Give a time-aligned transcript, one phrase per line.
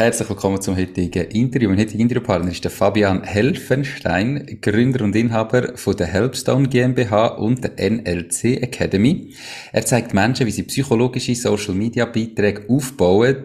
[0.00, 1.68] Herzlich willkommen zum heutigen Interview.
[1.68, 7.62] Mein heutiger Interviewpartner ist der Fabian Helfenstein, Gründer und Inhaber von der Helpstone GmbH und
[7.62, 9.34] der NLC Academy.
[9.72, 13.44] Er zeigt Menschen, wie sie psychologische Social Media Beiträge aufbauen,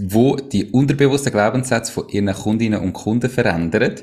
[0.00, 3.96] wo die unterbewussten Glaubenssätze von ihren Kundinnen und Kunden verändern.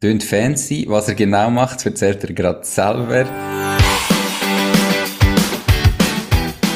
[0.00, 3.26] Tönt fancy, was er genau macht, erzählt er gerade selber.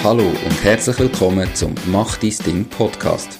[0.04, 3.39] Hallo und herzlich willkommen zum Mach dein Ding Podcast.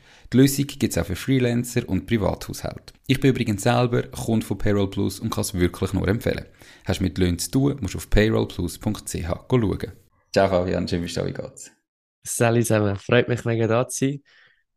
[0.31, 2.93] Die Lösung gibt es auch für Freelancer und Privathaushalte.
[3.05, 6.45] Ich bin übrigens selber Kunde von Payroll Plus und kann es wirklich nur empfehlen.
[6.85, 9.91] Hast du mit Löhnen zu tun, musst du auf payrollplus.ch schauen.
[10.31, 11.71] Ciao Fabian, schön bist du wie geht's?
[12.23, 14.23] Salut zusammen, freut mich mega da zu sein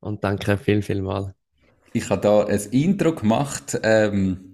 [0.01, 1.35] und danke viel, viel mal.
[1.93, 4.51] Ich habe da ein Intro gemacht, ähm,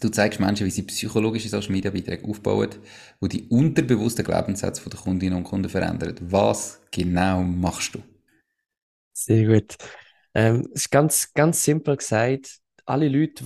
[0.00, 2.70] Du zeigst Menschen, wie sie psychologische Social Media Beiträge aufbauen,
[3.20, 6.14] wo die unterbewussten Glaubenssätze der Kundinnen und Kunden verändern.
[6.22, 8.02] Was genau machst du?
[9.12, 9.76] Sehr gut.
[10.34, 13.44] Ähm, es ist ganz, ganz simpel gesagt, alle Leute,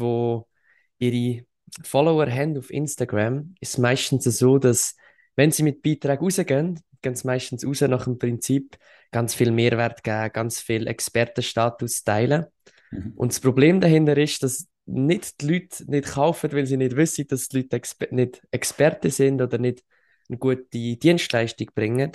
[1.01, 1.45] die ihre
[1.83, 4.97] Follower haben auf Instagram, ist meistens so, dass
[5.37, 8.77] wenn sie mit Beiträgen rausgehen, gehen sie meistens raus nach dem Prinzip,
[9.11, 12.47] ganz viel Mehrwert geben, ganz viel Expertenstatus teilen.
[12.91, 13.13] Mhm.
[13.17, 17.27] Und das Problem dahinter ist, dass nicht die Leute nicht kaufen, weil sie nicht wissen,
[17.29, 19.83] dass die Leute Exper nicht Experten sind oder nicht
[20.29, 22.13] eine gute Dienstleistung bringen,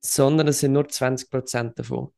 [0.00, 2.12] sondern es sind nur 20% davon.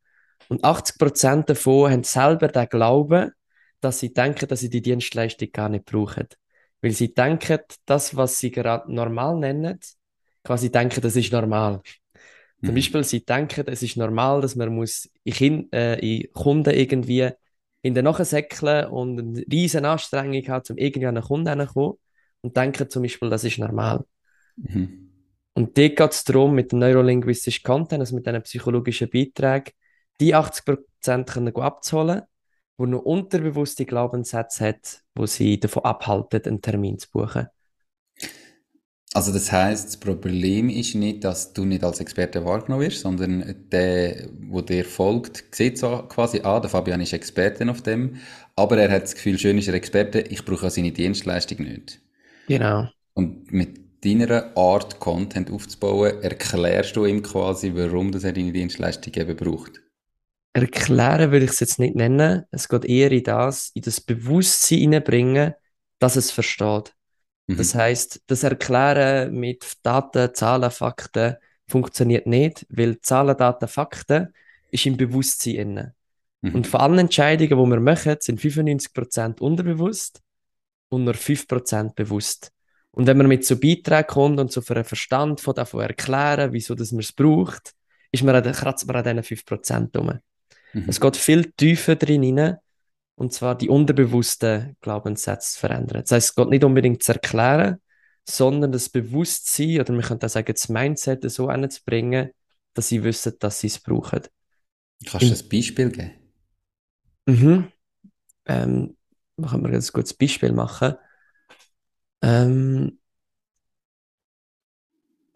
[0.48, 3.32] Und 80% davon haben selber den Glauben,
[3.80, 6.28] dass sie denken, dass sie die Dienstleistung gar nicht brauchen.
[6.80, 9.78] Weil sie denken, das, was sie gerade normal nennen,
[10.44, 11.80] quasi denken, das ist normal.
[12.60, 12.66] Mhm.
[12.66, 17.30] Zum Beispiel, sie denken, es ist normal, dass man muss in, äh, in Kunden irgendwie
[17.82, 21.94] in den Nachsäckeln und eine riesen Anstrengung hat, um irgendwie an einen Kunden kommen
[22.40, 24.04] und denken zum Beispiel, das ist normal.
[24.56, 25.10] Mhm.
[25.54, 29.74] Und dort geht es darum, mit dem neurolinguistischen Content, also mit diesen psychologischen Beiträgen,
[30.20, 32.22] die 80% können abzuholen,
[32.76, 37.48] wo noch unterbewusste Glaubenssätze hat, wo sie davon abhalten, einen Termin zu buchen.
[39.14, 43.66] Also das heißt, das Problem ist nicht, dass du nicht als Experte wahrgenommen wirst, sondern
[43.70, 48.16] der, wo dir folgt, sieht so quasi, ah, der Fabian ist Experte auf dem,
[48.56, 52.00] aber er hat das Gefühl, schön ist er Experte, ich brauche seine Dienstleistung nicht.
[52.48, 52.88] Genau.
[53.12, 59.12] Und mit deiner Art, Content aufzubauen, erklärst du ihm quasi, warum das er deine Dienstleistung
[59.14, 59.82] eben braucht.
[60.54, 62.44] Erklären würde ich es jetzt nicht nennen.
[62.50, 65.54] Es geht eher in das, in das Bewusstsein hineinbringen,
[65.98, 66.94] dass es versteht.
[67.46, 67.56] Mhm.
[67.56, 71.36] Das heißt, das Erklären mit Daten, Zahlen, Fakten
[71.66, 74.34] funktioniert nicht, weil Zahlen, Daten, Fakten
[74.70, 75.94] ist im Bewusstsein inne.
[76.42, 76.54] Mhm.
[76.56, 80.20] Und von allen Entscheidungen, die wir machen, sind 95% unterbewusst
[80.90, 82.52] und nur 5% bewusst.
[82.90, 86.52] Und wenn man mit so Beiträgen kommt und so für einen Verstand von davon erklären,
[86.52, 87.74] wieso das man es braucht,
[88.10, 90.18] ist man an, kratzt man an diesen 5% rum.
[90.72, 90.84] Mhm.
[90.88, 92.56] Es geht viel tiefer drin rein,
[93.14, 96.02] und zwar die unterbewussten Glaubenssätze zu verändern.
[96.02, 97.80] Das heißt, es geht nicht unbedingt zu erklären,
[98.28, 102.30] sondern das Bewusstsein, oder man könnte auch sagen, das Mindset so hinzubringen,
[102.74, 104.22] dass sie wissen, dass sie es brauchen.
[105.06, 106.12] Kannst du ein Beispiel geben?
[107.26, 107.72] Mhm.
[108.46, 108.96] Ähm,
[109.36, 110.94] können wir ein gutes Beispiel machen.
[112.22, 112.98] Ähm,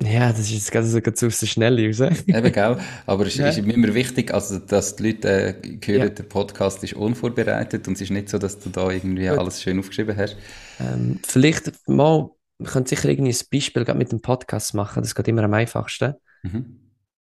[0.02, 2.22] ja, das ist jetzt so ganz aus der Schnelle raus.
[2.26, 2.78] Eben, gell?
[3.06, 3.48] Aber es ja.
[3.48, 6.08] ist immer wichtig, also, dass die Leute äh, hören, ja.
[6.10, 9.38] der Podcast ist unvorbereitet und es ist nicht so, dass du da irgendwie Gut.
[9.38, 10.37] alles schön aufgeschrieben hast.
[10.81, 15.28] Ähm, vielleicht mal, wir können sicher irgendwie ein Beispiel mit dem Podcast machen, das geht
[15.28, 16.14] immer am einfachsten.
[16.42, 16.81] Mhm.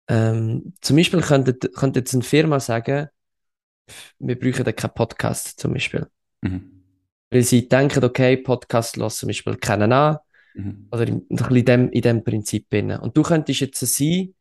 [0.07, 3.07] Ähm, zum Beispiel könnte, könnte jetzt eine Firma sagen,
[4.19, 6.07] wir brauchen keinen Podcast zum Beispiel.
[6.41, 6.83] Mhm.
[7.31, 10.17] Weil sie denken, okay, Podcast lassen zum Beispiel kennen an,
[10.53, 10.87] Mhm.
[10.91, 12.69] Oder in, in, dem, in dem Prinzip.
[12.69, 12.91] Bin.
[12.91, 14.33] Und du könntest jetzt sie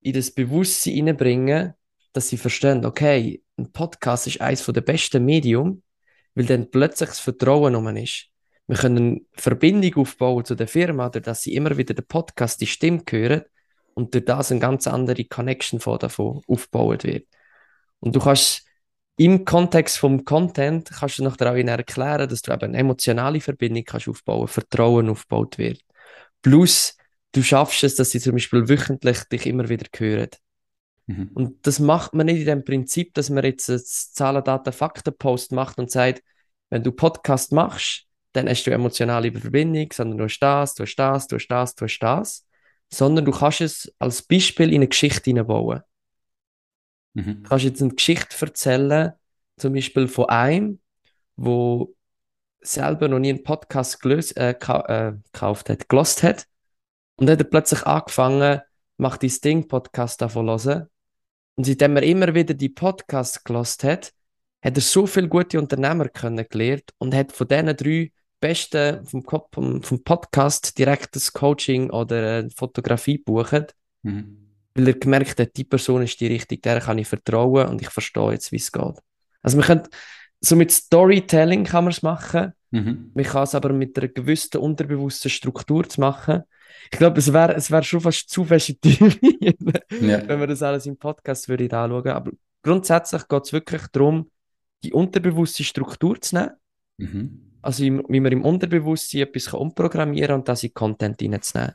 [0.00, 1.74] in das Bewusstsein hineinbringen,
[2.12, 5.82] dass sie verstehen, okay, ein Podcast ist eines der besten Medium,
[6.34, 8.28] weil dann plötzlich das Vertrauen um ist.
[8.66, 12.66] Wir können eine Verbindung aufbauen zu der Firma, dass sie immer wieder den Podcast, die
[12.66, 13.42] Stimme hören
[13.94, 17.26] und durch das eine ganz andere Connection von davon aufgebaut wird.
[18.00, 18.65] Und du kannst
[19.16, 23.84] im Kontext vom Content kannst du noch auch erklären, dass du eben eine emotionale Verbindung
[23.84, 25.80] kannst aufbauen, Vertrauen aufgebaut wird.
[26.42, 26.96] Plus,
[27.32, 30.30] du schaffst es, dass sie zum Beispiel wöchentlich dich immer wieder hören.
[31.06, 31.30] Mhm.
[31.34, 35.16] Und das macht man nicht in dem Prinzip, dass man jetzt einen Zahlen, Daten, Fakten
[35.16, 36.22] Post macht und sagt,
[36.68, 40.96] wenn du Podcast machst, dann hast du emotionale Verbindung, sondern du hast das, du hast
[40.96, 42.46] das, du hast das, du hast das,
[42.90, 45.80] sondern du kannst es als Beispiel in eine Geschichte hineinbauen.
[47.16, 47.42] Mhm.
[47.42, 49.12] Du kannst jetzt eine Geschichte erzählen,
[49.56, 50.80] zum Beispiel von einem,
[51.36, 51.94] wo
[52.60, 56.46] selber noch nie einen Podcast gelöst, äh, äh, gekauft hat, gelost hat
[57.16, 58.60] und dann hat er plötzlich angefangen,
[58.98, 60.88] macht dieses Ding Podcast davon hören.
[61.54, 64.12] Und seitdem er immer wieder die Podcasts gelost hat,
[64.62, 69.24] hat er so viele gute Unternehmer kennengelernt und hat von diesen drei Besten vom,
[69.82, 73.66] vom, Podcast direkt das Coaching oder eine Fotografie buchen.
[74.02, 74.45] Mhm
[74.76, 77.88] weil er gemerkt hat, die Person ist die richtige, der kann ich vertrauen und ich
[77.88, 78.96] verstehe jetzt, wie es geht.
[79.42, 79.90] Also man könnte,
[80.40, 83.10] so mit Storytelling kann man es machen, mhm.
[83.14, 86.42] man kann es aber mit einer gewissen unterbewussten Struktur machen.
[86.92, 90.28] Ich glaube, es wäre es wär schon fast zu fest ja.
[90.28, 92.08] wenn man das alles im Podcast würde anschauen.
[92.08, 92.32] Aber
[92.62, 94.30] grundsätzlich geht es wirklich darum,
[94.84, 96.50] die unterbewusste Struktur zu nehmen.
[96.98, 97.42] Mhm.
[97.62, 101.74] Also wie man im Unterbewusstsein etwas umprogrammieren kann und das in Content reinzunehmen.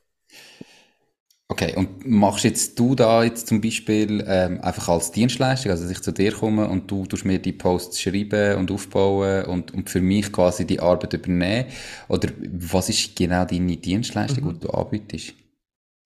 [1.51, 5.91] Okay, und machst jetzt du da jetzt zum Beispiel ähm, einfach als Dienstleistung, also dass
[5.91, 9.89] ich zu dir komme und du tust mir die Posts schreiben und aufbauen und, und
[9.89, 11.65] für mich quasi die Arbeit übernehmen?
[12.07, 14.53] Oder was ist genau deine Dienstleistung, mhm.
[14.53, 15.33] die du anbietest?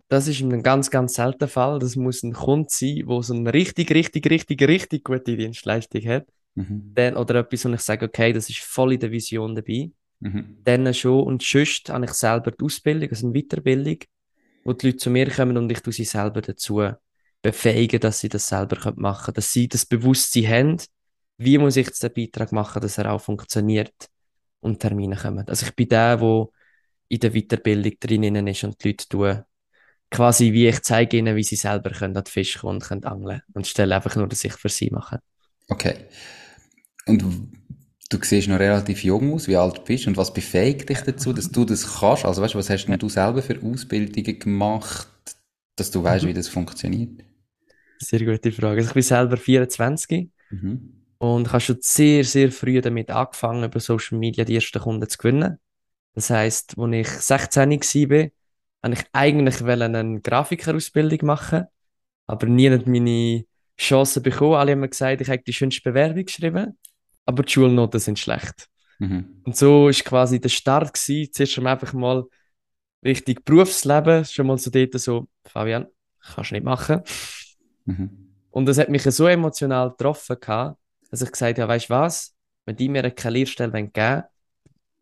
[0.07, 1.77] Das ist ein ganz, ganz seltener Fall.
[1.77, 6.25] Das muss ein Kunde sein, der so eine richtig, richtig, richtig, richtig gute Dienstleistung hat.
[6.55, 6.91] Mhm.
[6.95, 9.91] Dann, oder etwas, wo ich sage, okay, das ist voll in der Vision dabei.
[10.21, 10.57] Mhm.
[10.63, 11.21] Dann schon.
[11.21, 13.99] Und sonst habe ich selber die Ausbildung, also eine Weiterbildung
[14.65, 16.81] wo die Leute zu mir kommen und ich tue sie selber dazu
[17.41, 20.77] befähigen, dass sie das selber machen können, dass sie das Bewusstsein haben,
[21.37, 23.93] wie muss ich jetzt den Beitrag machen, dass er auch funktioniert
[24.59, 25.47] und Termine kommen.
[25.47, 26.47] Also ich bin der, der
[27.07, 29.43] in der Weiterbildung drinnen ist und die Leute tun,
[30.09, 33.03] quasi wie ich zeige ihnen, wie sie selber können an den Fisch kommen und können
[33.03, 35.19] angeln und stelle einfach nur, dass ich für sie mache.
[35.67, 36.07] Okay.
[37.05, 37.23] Und
[38.15, 41.33] du siehst noch relativ jung aus, wie alt du bist und was befähigt dich dazu,
[41.33, 42.25] dass du das kannst?
[42.25, 45.07] Also weißt du, was hast denn du selber für Ausbildungen gemacht,
[45.75, 46.29] dass du weißt, mhm.
[46.29, 47.23] wie das funktioniert?
[47.99, 48.77] Sehr gute Frage.
[48.77, 51.03] Also ich bin selber 24 mhm.
[51.17, 55.17] und habe schon sehr, sehr früh damit angefangen, über Social Media die ersten Kunden zu
[55.17, 55.57] gewinnen.
[56.13, 58.27] Das heisst, als ich 16 war,
[58.83, 61.65] habe ich eigentlich eine Grafikerausbildung machen,
[62.27, 63.45] aber nie meine
[63.77, 64.55] Chance bekommen.
[64.55, 66.77] Alle haben mir gesagt, ich habe die schönste Bewerbung geschrieben
[67.25, 68.67] aber die Schulnoten sind schlecht.
[68.99, 69.41] Mhm.
[69.43, 72.25] Und so ist quasi der Start gewesen, zuerst schon einfach mal
[73.03, 75.87] richtig Berufsleben, schon mal so dort so, Fabian,
[76.19, 77.01] kannst du nicht machen.
[77.85, 78.09] Mhm.
[78.51, 80.79] Und das hat mich so emotional getroffen, gehabt,
[81.11, 82.35] dass ich gesagt habe, weißt du was,
[82.65, 84.23] wenn die mir eine Lehrstelle geben wollen,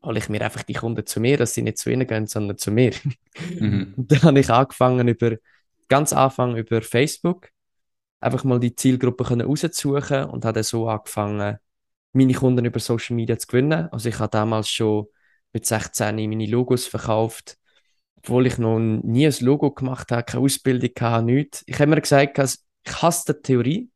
[0.04, 2.58] hole ich mir einfach die Kunden zu mir, dass sie nicht zu ihnen gehen, sondern
[2.58, 2.94] zu mir.
[3.60, 3.94] Mhm.
[3.98, 5.38] Und dann habe ich angefangen über,
[5.88, 7.50] ganz Anfang über Facebook,
[8.20, 11.58] einfach mal die Zielgruppe rauszusuchen und habe dann so angefangen,
[12.14, 13.90] meine Kunden über Social Media zu gewinnen.
[13.92, 15.08] Also ich habe damals schon
[15.52, 17.58] mit 16 meine Logos verkauft,
[18.18, 21.64] obwohl ich noch nie ein Logo gemacht habe, keine Ausbildung hatte, nichts.
[21.68, 23.90] Ich habe mir gesagt, ich hasse die Theorie.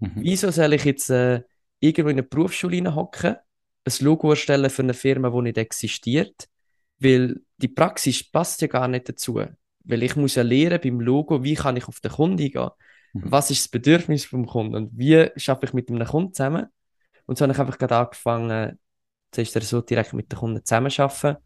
[0.00, 0.12] Mhm.
[0.16, 1.42] Wieso soll ich jetzt äh,
[1.78, 3.36] irgendwo in eine Berufsschule hocken,
[3.84, 6.48] ein Logo erstellen für eine Firma, die nicht existiert?
[6.98, 9.40] Weil die Praxis passt ja gar nicht dazu.
[9.84, 12.70] Weil ich muss ja lernen beim Logo, wie kann ich auf den Kunden gehen?
[13.12, 13.22] Mhm.
[13.30, 14.74] Was ist das Bedürfnis vom Kunden?
[14.74, 16.66] Und wie schaffe ich mit einem Kunden zusammen?
[17.30, 18.76] Und so habe ich einfach gerade angefangen,
[19.30, 21.36] zuerst so direkt mit den Kunden zusammenzuarbeiten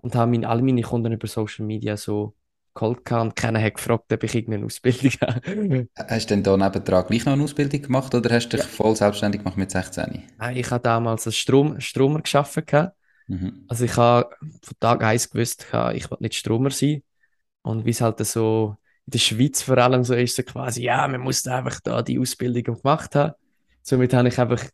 [0.00, 2.34] und habe meine, alle meine Kunden über Social Media so
[2.74, 5.88] geholt und keiner hat gefragt, ob ich irgendeine Ausbildung habe.
[6.08, 8.72] Hast du denn da nebendran gleich noch eine Ausbildung gemacht oder hast du dich ja.
[8.72, 10.24] voll selbstständig gemacht mit 16?
[10.36, 12.90] Nein, ich habe damals als Strom, Stromer gearbeitet.
[13.28, 13.66] Mhm.
[13.68, 17.04] Also ich habe von Tag 1 gewusst, ich will nicht Stromer sein.
[17.62, 21.06] Und wie es halt so in der Schweiz vor allem so ist, so quasi, ja,
[21.06, 23.34] man muss einfach da die Ausbildung gemacht haben.
[23.80, 24.64] Somit habe ich einfach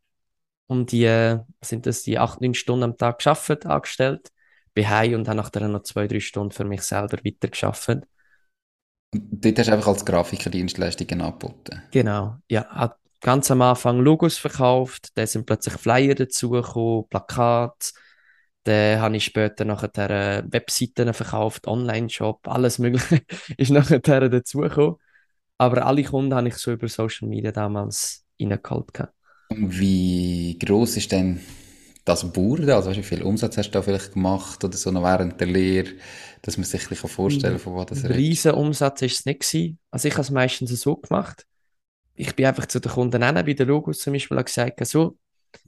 [0.67, 4.31] um die, äh, sind das die acht, neun Stunden am Tag geschafft, angestellt,
[4.75, 7.89] bin heim und habe nachher noch zwei, drei Stunden für mich selber weiter geschafft.
[7.89, 8.07] Und
[9.13, 11.83] dort hast du einfach als Grafiker Dienstleistungen angeboten?
[11.93, 12.97] Genau, ja.
[13.23, 17.93] Ganz am Anfang Logos verkauft, dann sind plötzlich Flyer dazugekommen, Plakate,
[18.65, 23.23] dann habe ich später nachher äh, Webseiten verkauft, Online-Shop, alles Mögliche
[23.57, 24.97] ist nachher dazugekommen.
[25.59, 28.91] Aber alle Kunden habe ich so über Social Media damals reingeholt.
[29.51, 31.41] Wie groß ist denn
[32.05, 35.41] das Bauern, also wie viel Umsatz hast du da vielleicht gemacht oder so noch während
[35.41, 35.91] der Lehre,
[36.43, 39.41] dass man sich ein vorstellen kann, von wo das Ein riesen Umsatz ist es nicht
[39.41, 39.79] gewesen.
[39.91, 41.45] Also ich habe es meistens so gemacht.
[42.15, 45.19] Ich bin einfach zu den Kunden hin, bei den Logos zum Beispiel gesagt, so,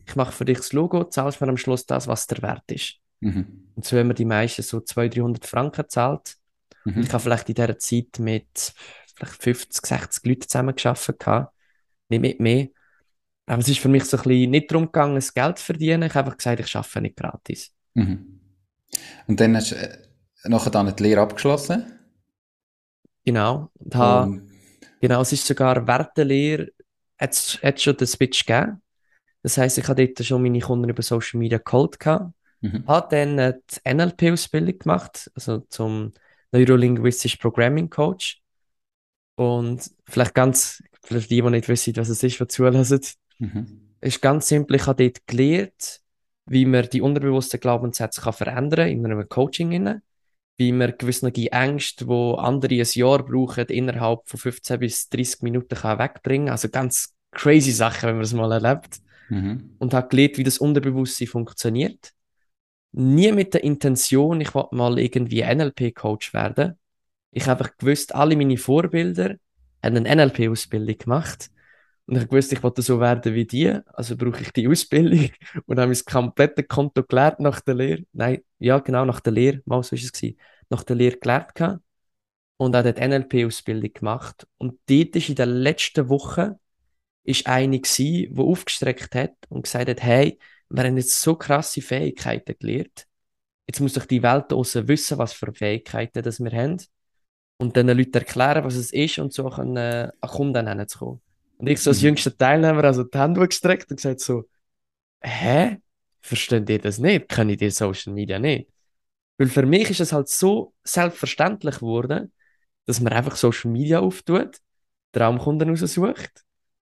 [0.06, 2.94] ich mache für dich das Logo, zahlst mir am Schluss das, was der Wert ist.
[3.20, 3.70] Mhm.
[3.74, 6.36] Und so haben wir die meisten so 200, 300 Franken gezahlt.
[6.84, 6.96] Mhm.
[6.96, 8.74] Und ich habe vielleicht in dieser Zeit mit
[9.14, 11.48] vielleicht 50, 60 Leuten zusammengearbeitet.
[12.08, 12.68] Nicht mit mehr.
[13.48, 16.02] Aber es ist für mich so ein bisschen nicht darum gegangen, das Geld zu verdienen.
[16.02, 17.72] Ich habe einfach gesagt, ich arbeite nicht gratis.
[17.94, 18.40] Mhm.
[19.26, 19.98] Und dann hast du äh,
[20.44, 21.98] nachher dann die Lehre abgeschlossen?
[23.24, 23.70] Genau.
[23.74, 24.50] Und habe, Und,
[25.00, 26.68] genau, es ist sogar während der Lehre,
[27.18, 28.82] hat es schon den Switch gegeben.
[29.42, 32.34] Das heisst, ich habe dort schon meine Kunden über Social Media geholt gehabt.
[32.60, 32.84] mhm.
[32.86, 36.12] Habe dann äh, die NLP-Ausbildung gemacht, also zum
[36.52, 38.42] Neurolinguistisch Programming Coach.
[39.36, 43.00] Und vielleicht ganz, für die, die nicht wissen, was es ist, die zulassen,
[43.38, 43.80] Mhm.
[44.00, 46.00] ist ganz simpel, ich habe dort gelernt,
[46.46, 49.72] wie man die unterbewussten Glaubenssätze kann verändern in einem Coaching.
[49.72, 50.02] Rein.
[50.56, 55.76] Wie man gewisse Ängste, die andere ein Jahr brauchen, innerhalb von 15 bis 30 Minuten
[55.76, 58.98] kann wegbringen Also ganz crazy Sachen, wenn man es mal erlebt.
[59.28, 59.76] Mhm.
[59.78, 62.12] Und habe gelernt, wie das Unterbewusstsein funktioniert.
[62.92, 66.74] Nie mit der Intention, ich wollte mal irgendwie NLP-Coach werden.
[67.30, 69.36] Ich habe einfach gewusst, alle meine Vorbilder
[69.84, 71.50] haben eine NLP-Ausbildung gemacht.
[72.08, 75.28] Und ich wusste, ich wollte so werden wie die, also brauche ich die Ausbildung
[75.66, 78.04] und habe mein komplettes Konto gelernt nach der Lehre.
[78.14, 80.38] Nein, ja, genau, nach der Lehre, mal so ist es gewesen.
[80.70, 81.82] Nach der Lehre gelernt gehabt
[82.56, 84.46] und auch dort NLP-Ausbildung gemacht.
[84.56, 86.58] Und dort ist in der letzten Woche
[87.24, 90.38] ist eine gsi, die aufgestreckt hat und gesagt hat, hey,
[90.70, 93.06] wir haben jetzt so krasse Fähigkeiten gelernt.
[93.66, 96.78] Jetzt muss doch die Welt draussen wissen, was für Fähigkeiten das wir haben.
[97.58, 101.20] Und den Leuten erklären, was es ist und so können, äh, an Kunden hinzukommen.
[101.58, 102.06] Und ich so als Mhm.
[102.06, 104.48] jüngster Teilnehmer also die Hände gestreckt und gesagt so,
[105.22, 105.78] hä?
[106.20, 107.28] Versteht ihr das nicht?
[107.28, 108.70] Können ihr Social Media nicht?
[109.38, 112.32] Weil für mich ist es halt so selbstverständlich geworden,
[112.86, 114.58] dass man einfach Social Media auftut,
[115.12, 116.44] Traumkunden raussucht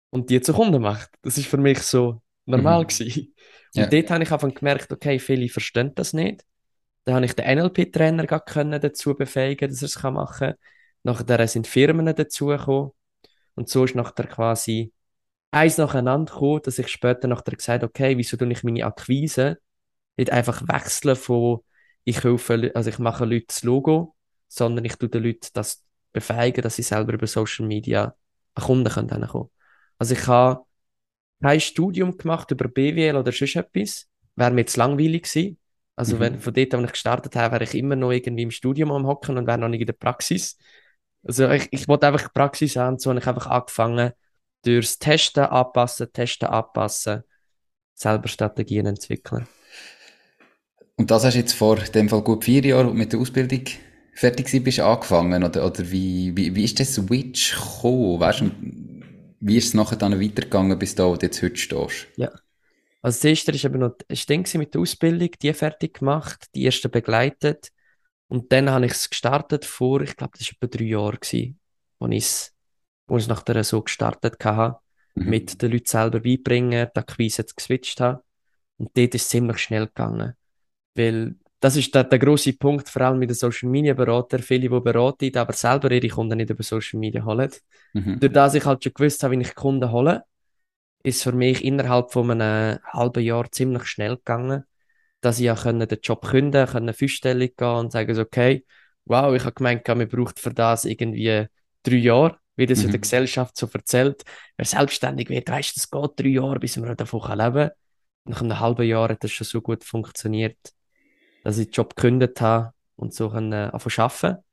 [0.09, 1.09] und die zu Kunden macht.
[1.21, 2.87] Das ist für mich so normal Mhm.
[2.87, 3.35] gewesen.
[3.75, 3.85] Und Ja.
[3.87, 6.45] dort habe ich einfach gemerkt, okay, viele verstehen das nicht.
[7.05, 10.55] Dann habe ich den NLP-Trainer dazu befähigen, dass er es machen kann.
[11.03, 12.91] Nachher sind Firmen dazugekommen.
[13.59, 14.93] Und so ist nachher quasi
[15.51, 19.59] eins nacheinander gekommen, dass ich später nachher gesagt habe, okay, wieso tue ich meine Akquise
[20.15, 21.59] nicht einfach wechseln von
[22.05, 24.15] ich helfe, also ich mache Leuten das Logo,
[24.47, 28.15] sondern ich tue den Leuten das befähigen, dass sie selber über Social Media
[28.55, 29.49] an Kunden können.
[29.97, 30.63] Also ich habe
[31.41, 34.07] kein Studium gemacht über BWL oder sonst etwas.
[34.37, 35.57] Wäre mir jetzt langweilig gewesen.
[35.97, 36.19] Also Mhm.
[36.21, 39.05] wenn von dort, wenn ich gestartet habe, wäre ich immer noch irgendwie im Studium am
[39.05, 40.57] Hocken und wäre noch nicht in der Praxis.
[41.23, 44.11] Also ich, ich wollte einfach die Praxis haben, so habe ich einfach angefangen,
[44.63, 47.23] durchs Testen anpassen, Testen anpassen,
[47.93, 49.47] selber Strategien entwickeln.
[50.95, 53.63] Und das hast du jetzt vor dem Fall gut vier Jahren mit der Ausbildung
[54.19, 55.43] fertig gewesen, bist angefangen?
[55.43, 58.19] Oder, oder wie, wie, wie ist der Switch gekommen?
[58.19, 58.51] Weißt du,
[59.39, 62.07] wie ist es nachher dann weitergegangen, bis da, wo du jetzt heute stehst?
[62.17, 62.29] Ja.
[63.01, 66.65] Also das erste ist eben noch das Ding mit der Ausbildung, die fertig gemacht, die
[66.65, 67.71] erste begleitet.
[68.29, 71.59] Und dann habe ich es gestartet vor, ich glaube, das war etwa drei Jahre, gewesen,
[71.99, 72.55] wo ich es,
[73.07, 74.79] wo ich es nachher so gestartet habe,
[75.15, 75.29] Mhm.
[75.29, 78.23] mit den Leuten selber beibringen, die Akquise geswitcht habe.
[78.77, 80.33] Und dort ist es ziemlich schnell gegangen.
[80.95, 84.69] Weil das ist der, der grosse Punkt, vor allem mit den Social Media Beratern, viele,
[84.69, 87.51] die beraten, aber selber ihre Kunden nicht über Social Media holen.
[87.93, 88.19] Mhm.
[88.19, 90.23] Durch das ich halt schon gewusst habe, wie ich Kunden hole,
[91.03, 94.63] ist für mich innerhalb von einem halben Jahr ziemlich schnell gegangen,
[95.21, 98.65] dass ich ja können den Job künden können, fünfstellig gehen und sagen so, okay,
[99.05, 101.47] wow, ich habe gemeint, man braucht für das irgendwie
[101.83, 102.91] drei Jahre, wie das in Mhm.
[102.91, 104.23] der Gesellschaft so erzählt.
[104.57, 107.71] Wer selbstständig wird, weißt du, es geht drei Jahre, bis man davon leben kann.
[108.25, 110.57] Nach einem halben Jahr hat das schon so gut funktioniert,
[111.43, 114.43] dass ich den Job gekündigt habe und so äh, anfangen zu arbeiten.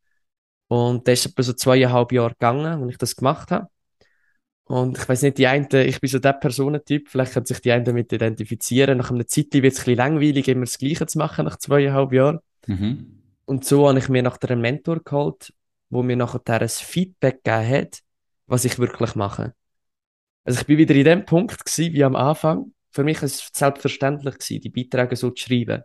[0.69, 3.69] Und das ist etwa so zweieinhalb Jahre gegangen, als ich das gemacht habe.
[4.69, 7.71] Und ich weiß nicht, die einen, ich bin so der Personentyp, vielleicht können sich die
[7.71, 8.99] einen damit identifizieren.
[8.99, 12.13] Nach einer Zeit wird es ein bisschen langweilig, immer das Gleiche zu machen nach zweieinhalb
[12.13, 12.41] Jahren.
[12.67, 13.23] Mhm.
[13.45, 15.53] Und so habe ich mir nachher einen Mentor geholt,
[15.89, 18.01] wo mir nachher ein Feedback gegeben hat,
[18.49, 19.55] was ich wirklich mache.
[20.45, 22.73] Also ich bin wieder in dem Punkt gewesen, wie am Anfang.
[22.91, 25.85] Für mich ist es selbstverständlich gewesen, die Beiträge so zu schreiben.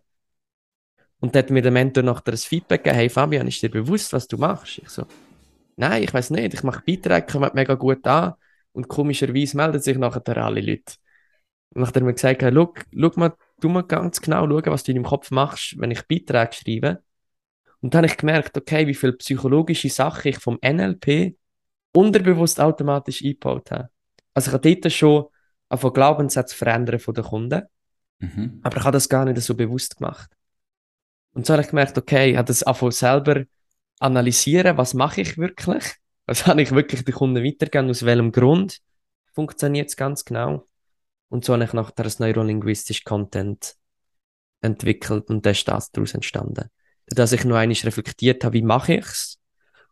[1.19, 4.11] Und dann hat mir der Mentor nachher ein Feedback gegeben, hey Fabian, ist dir bewusst,
[4.11, 4.79] was du machst?
[4.79, 5.05] Ich so,
[5.75, 8.33] nein, ich weiß nicht, ich mache Beiträge, kommen mega gut an
[8.73, 10.95] und komischerweise melden sich nachher alle Leute.
[11.73, 14.91] Und nachdem mir gesagt, hey, schau, schau mal, du mal ganz genau schauen, was du
[14.91, 17.03] in deinem Kopf machst, wenn ich Beiträge schreibe.
[17.81, 21.35] Und dann habe ich gemerkt, okay, wie viele psychologische Sachen ich vom NLP
[21.93, 23.89] unterbewusst automatisch eingebaut habe.
[24.33, 25.25] Also ich habe dort schon
[25.71, 27.63] von Glaubenssätze verändern von den Kunden.
[28.19, 28.59] Mhm.
[28.63, 30.29] Aber ich habe das gar nicht so bewusst gemacht.
[31.33, 33.43] Und so habe ich gemerkt, okay, ich habe das einfach selber
[33.99, 35.95] analysieren, was mache ich wirklich?
[36.31, 37.89] Was habe ich wirklich den Kunden weitergegeben?
[37.89, 38.79] Aus welchem Grund
[39.33, 40.65] funktioniert es ganz genau?
[41.27, 43.75] Und so habe ich nachher das Neurolinguistisch Content
[44.61, 46.69] entwickelt und das ist daraus entstanden.
[47.07, 49.39] Dass ich noch einmal reflektiert habe, wie mache ich es?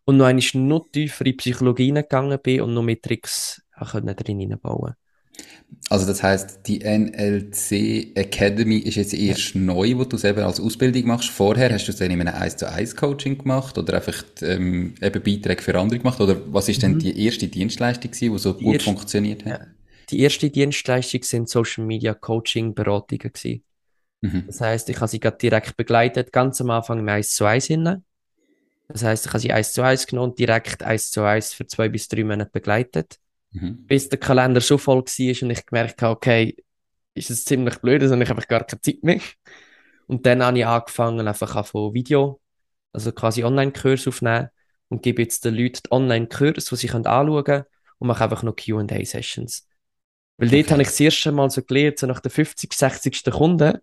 [0.06, 4.58] Und noch einmal noch tiefer in die Psychologie gegangen bin und noch mehr Tricks drin
[4.62, 4.94] bauen
[5.88, 9.60] also das heißt, die NLC Academy ist jetzt erst ja.
[9.60, 11.30] neu, wo du es eben als Ausbildung machst.
[11.30, 14.94] Vorher hast du es dann in einem 1 zu 1 Coaching gemacht oder einfach ähm,
[15.00, 16.20] eben Beiträge für andere gemacht?
[16.20, 16.98] Oder was ist denn mhm.
[17.00, 19.60] die erste Dienstleistung gewesen, die so die gut erste, funktioniert hat?
[19.60, 19.66] Ja.
[20.10, 23.62] Die erste Dienstleistung sind Social Media Coaching Beratungen gewesen.
[24.20, 24.44] Mhm.
[24.46, 27.66] Das heißt, ich habe sie gerade direkt begleitet, ganz am Anfang im 1 zu 1
[27.66, 28.04] hin.
[28.88, 31.66] Das heißt, ich habe sie 1 zu 1 genommen und direkt 1 zu 1 für
[31.66, 33.18] zwei bis drei Monate begleitet.
[33.52, 33.86] Mhm.
[33.86, 36.56] Bis der Kalender so voll war und ich gemerkt habe, okay,
[37.14, 39.20] ist es ziemlich blöd, also ich einfach gar keine Zeit mehr.
[40.06, 42.40] Und dann habe ich angefangen, einfach von Video,
[42.92, 44.48] also quasi Online-Kurs aufnehmen
[44.88, 47.64] und gebe jetzt den Leuten Online-Kurs, die sie anschauen können
[47.98, 49.68] und mache einfach noch Q&A-Sessions.
[50.36, 50.62] Weil okay.
[50.62, 53.24] dort habe ich das erste Mal so gelernt, so nach der 50, 60.
[53.30, 53.82] Kunde,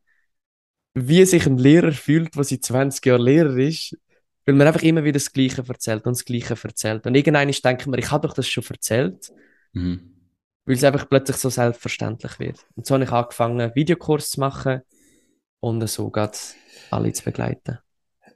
[0.95, 3.95] wie sich ein Lehrer fühlt, der seit 20 Jahren Lehrer ist,
[4.45, 7.05] weil man einfach immer wieder das Gleiche erzählt und das Gleiche erzählt.
[7.05, 9.31] Und irgendwann denkt man, ich habe doch das schon erzählt.
[9.73, 10.13] Mhm.
[10.65, 12.65] Weil es einfach plötzlich so selbstverständlich wird.
[12.75, 14.81] Und so habe ich angefangen, Videokurs zu machen
[15.59, 16.55] und so geht
[16.91, 17.79] alle zu begleiten.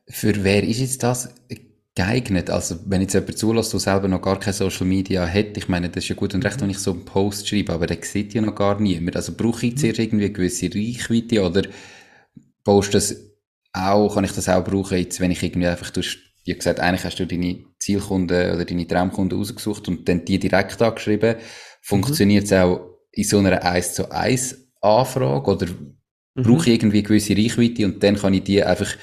[0.07, 1.33] Für wer ist jetzt das
[1.95, 2.49] geeignet?
[2.49, 5.89] Also, wenn jetzt jemand zulässt, der selber noch gar kein Social Media hat, ich meine,
[5.89, 8.33] das ist ja gut und recht, wenn ich so einen Post schreibe, aber der sieht
[8.33, 9.15] ja noch gar niemand.
[9.15, 11.63] Also, brauche ich zuerst irgendwie eine gewisse Reichweite oder
[12.63, 13.15] baust das
[13.73, 17.03] auch, kann ich das auch brauchen, jetzt, wenn ich irgendwie einfach durch wie gesagt, eigentlich
[17.03, 21.35] hast du deine Zielkunden oder deine Traumkunden ausgesucht und dann die direkt angeschrieben.
[21.81, 22.57] Funktioniert es mhm.
[22.57, 26.43] auch in so einer 1 zu 1 Anfrage oder mhm.
[26.43, 28.95] brauche ich irgendwie gewisse Reichweite und dann kann ich die einfach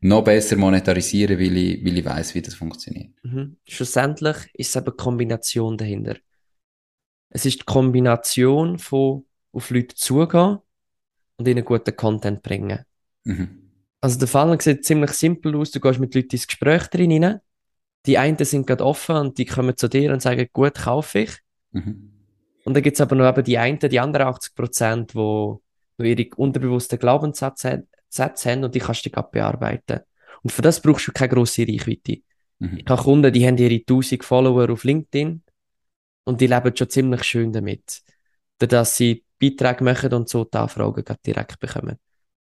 [0.00, 3.14] noch besser monetarisieren, weil ich, weil ich weiss, wie das funktioniert.
[3.22, 3.56] Mhm.
[3.66, 6.16] Schlussendlich ist es eben eine Kombination dahinter.
[7.30, 10.58] Es ist die Kombination von auf Leute zugehen
[11.36, 12.84] und ihnen guten Content bringen.
[13.24, 13.64] Mhm.
[14.00, 15.70] Also der Fall sieht ziemlich simpel aus.
[15.70, 17.40] Du gehst mit Leuten ins Gespräch drin rein.
[18.06, 21.38] Die einen sind gerade offen und die kommen zu dir und sagen, gut, kaufe ich.
[21.72, 22.10] Mhm.
[22.64, 25.62] Und dann gibt es aber noch eben die einen, die anderen 80 Prozent, die noch
[25.98, 27.84] ihre unterbewussten Glaubenssätze
[28.18, 30.00] haben und die kannst du gerade bearbeiten.
[30.42, 32.22] Und für das brauchst du keine grosse Reichweite.
[32.58, 32.78] Mhm.
[32.78, 35.42] Ich habe Kunden, die haben ihre 1000 Follower auf LinkedIn
[36.24, 38.02] und die leben schon ziemlich schön damit.
[38.58, 41.98] Dass sie Beiträge machen und so die Anfragen direkt bekommen.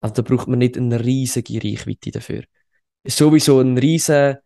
[0.01, 2.43] Also da braucht man nicht eine riesige Reichweite dafür.
[3.05, 4.39] Sowieso ein riesiger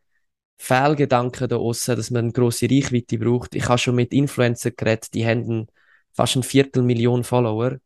[0.57, 3.55] Fehlgedanke da außen, dass man eine grosse Reichweite braucht.
[3.55, 5.67] Ich habe schon mit Influencern geredet, die haben
[6.13, 7.77] fast ein Viertelmillion Follower.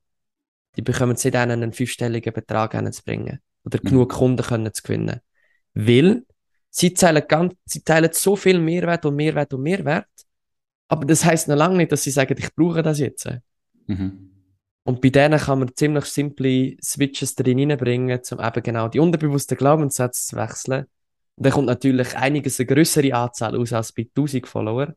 [0.75, 3.39] Die bekommen sie dann einen fünfstelligen Betrag hinzubringen.
[3.63, 3.89] Oder mhm.
[3.89, 5.21] genug Kunden können zu gewinnen.
[5.73, 6.23] Weil
[6.69, 10.07] sie teilen, ganz, sie teilen so viel Mehrwert und Mehrwert und Mehrwert.
[10.87, 13.27] Aber das heißt noch lange nicht, dass sie sagen, ich brauche das jetzt.
[13.87, 14.31] Mhm.
[14.83, 19.57] Und bei denen kann man ziemlich simple Switches drin reinbringen, um eben genau die unterbewussten
[19.57, 20.85] Glaubenssätze zu wechseln.
[21.37, 24.95] Und dann kommt natürlich einiges eine größere Anzahl aus als bei 1000 Follower.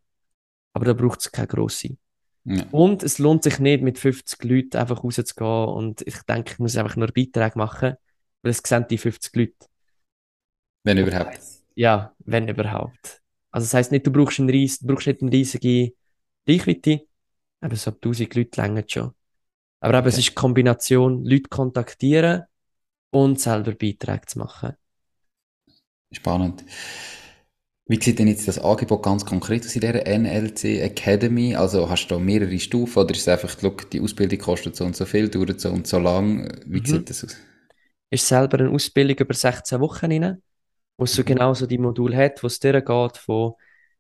[0.72, 1.96] Aber da braucht es keine grosse.
[2.44, 2.64] Ja.
[2.70, 5.68] Und es lohnt sich nicht, mit 50 Leuten einfach rauszugehen.
[5.68, 7.94] Und ich denke, ich muss einfach nur Beiträge machen,
[8.42, 9.66] weil es sehen die 50 Leute.
[10.83, 11.38] Wenn überhaupt.
[11.74, 13.20] Ja, wenn überhaupt.
[13.50, 15.92] Also das heisst nicht, du brauchst, einen Ries du brauchst nicht eine riesige
[16.48, 17.03] Reichweite,
[17.61, 19.12] aber so 1000 Leute länger schon.
[19.81, 20.09] Aber eben, okay.
[20.09, 22.44] es ist die Kombination, Leute kontaktieren
[23.11, 24.74] und selber Beiträge zu machen.
[26.12, 26.64] Spannend.
[27.87, 31.57] Wie sieht denn jetzt das Angebot ganz konkret aus in dieser NLC Academy?
[31.57, 34.85] Also hast du da mehrere Stufen oder ist es einfach, look, die Ausbildung kostet so
[34.85, 36.49] und so viel, dauert so und so lang?
[36.66, 36.85] Wie mhm.
[36.85, 37.37] sieht das aus?
[38.11, 40.42] Ist selber eine Ausbildung über 16 Wochen rein,
[40.96, 41.27] wo es so mhm.
[41.27, 43.55] genau so die Module hat, wo es dir geht, von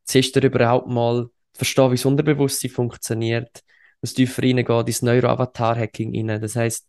[0.04, 3.62] zuerst überhaupt mal verstehen, wie das Unterbewusstsein funktioniert,
[4.00, 6.40] das tiefer reingeht, ins Neuro-Avatar-Hacking rein.
[6.40, 6.88] Das heisst,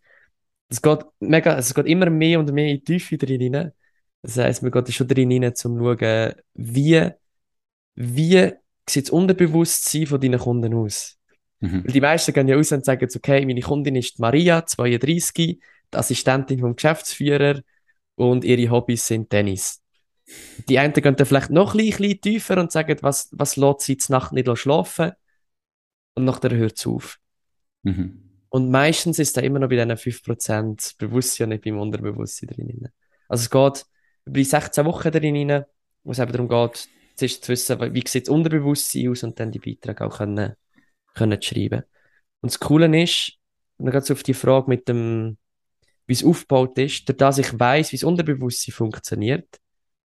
[0.69, 3.71] es geht mega, es geht immer mehr und mehr in die Tiefe drin rein.
[4.21, 7.09] Das heisst, man geht schon drin rein, um zu schauen, wie,
[7.95, 8.51] wie
[8.87, 11.17] sieht das Unterbewusstsein von deinen Kunden aus?
[11.59, 11.83] Mhm.
[11.85, 15.59] Weil die meisten gehen ja aus und sagen, okay, meine Kundin ist Maria, 32, die
[15.91, 17.61] Assistentin vom Geschäftsführer
[18.15, 19.81] und ihre Hobbys sind Tennis.
[20.69, 23.97] Die einen gehen dann vielleicht noch ein bisschen tiefer und sagen, was, was lässt sie
[23.97, 25.11] zur Nacht nicht schlafen?
[26.13, 27.19] und nachher hört es auf.
[27.83, 28.29] Mhm.
[28.49, 32.89] Und meistens ist da immer noch bei diesen 5% Bewusstsein, nicht beim Unterbewusstsein drin.
[33.29, 33.85] Also es geht
[34.25, 35.65] über die 16 Wochen drin rein,
[36.03, 39.51] wo es eben darum geht, zuerst zu wissen, wie sieht das Unterbewusstsein aus und dann
[39.51, 40.53] die Beiträge auch können,
[41.13, 41.83] können schreiben.
[42.41, 43.33] Und das Coole ist,
[43.77, 45.37] und dann geht es auf die Frage mit dem,
[46.07, 49.59] wie es aufgebaut ist, durch das ich weiß, wie das Unterbewusstsein funktioniert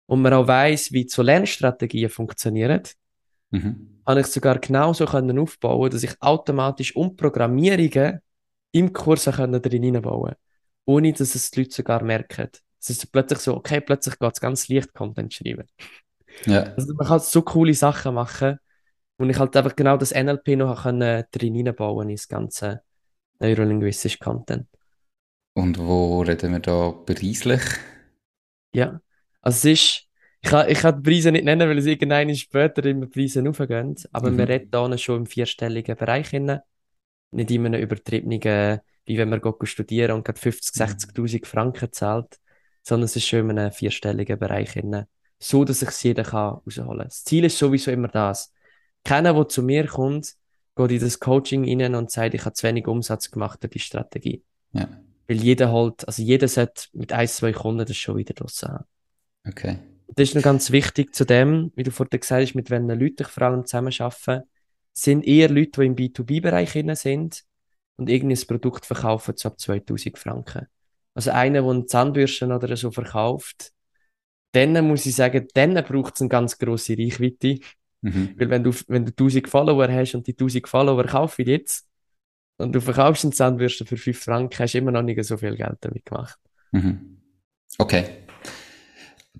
[0.06, 2.82] und man auch weiß, wie so Lernstrategien funktionieren,
[3.50, 4.00] mhm.
[4.06, 8.20] habe ich sogar genauso können aufbauen, dass ich automatisch Umprogrammierungen
[8.72, 10.34] im Kurs können drin hineinbauen
[10.88, 12.48] ohne dass es die Leute sogar merken.
[12.80, 15.66] Es ist plötzlich so, okay, plötzlich geht es ganz leicht Content schreiben.
[16.46, 16.62] Ja.
[16.74, 18.58] Also man kann so coole Sachen machen
[19.16, 22.82] und ich halt einfach genau das NLP noch können drin hineinbauen ins ganze
[23.40, 24.68] neurolinguistische Content.
[25.54, 27.62] Und wo reden wir da preislich?
[28.72, 29.00] Ja,
[29.40, 30.06] also es ist,
[30.40, 33.96] ich kann, ich kann die Preise nicht nennen, weil es irgendeine später immer Preise aufgehen,
[34.12, 34.38] aber mhm.
[34.38, 36.58] wir reden da schon im vierstelligen Bereich hin.
[37.30, 42.38] Nicht in einem übertriebenen, wie wenn man studieren und gerade 50, 60.000 Franken zahlt,
[42.88, 45.04] sondern es ist schon in einem vierstelligen Bereich hin.
[45.38, 47.08] So, dass sich jeder kann rausholen kann.
[47.08, 48.52] Das Ziel ist sowieso immer das.
[49.04, 50.34] Keiner, der zu mir kommt,
[50.74, 53.78] geht in das Coaching rein und sagt, ich habe zu wenig Umsatz gemacht durch die
[53.78, 54.42] Strategie.
[54.72, 54.88] Ja.
[55.26, 58.84] Weil jeder halt, also jeder sollte mit ein, zwei Kunden das schon wieder draussen haben.
[59.46, 59.78] Okay.
[60.08, 63.16] Das ist noch ganz wichtig zu dem, wie du vorhin gesagt hast, mit welchen Leuten
[63.20, 64.44] ich vor allem zusammenarbeite,
[64.94, 67.44] sind eher Leute, die im B2B-Bereich sind
[67.96, 70.66] und irgendein Produkt verkaufen zu ab 2000 Franken.
[71.18, 73.72] Also einer, der Zahnbürsten oder so verkauft,
[74.52, 77.58] dann muss ich sagen, dann braucht es eine ganz grosse Reichweite.
[78.02, 78.34] Mhm.
[78.36, 81.88] Weil wenn du, wenn du 1000 Follower hast und die 1000 Follower kaufen jetzt,
[82.58, 85.56] und du verkaufst eine Zahnbürste für 5 Franken, hast du immer noch nicht so viel
[85.56, 86.38] Geld damit gemacht.
[86.70, 87.18] Mhm.
[87.78, 88.04] Okay.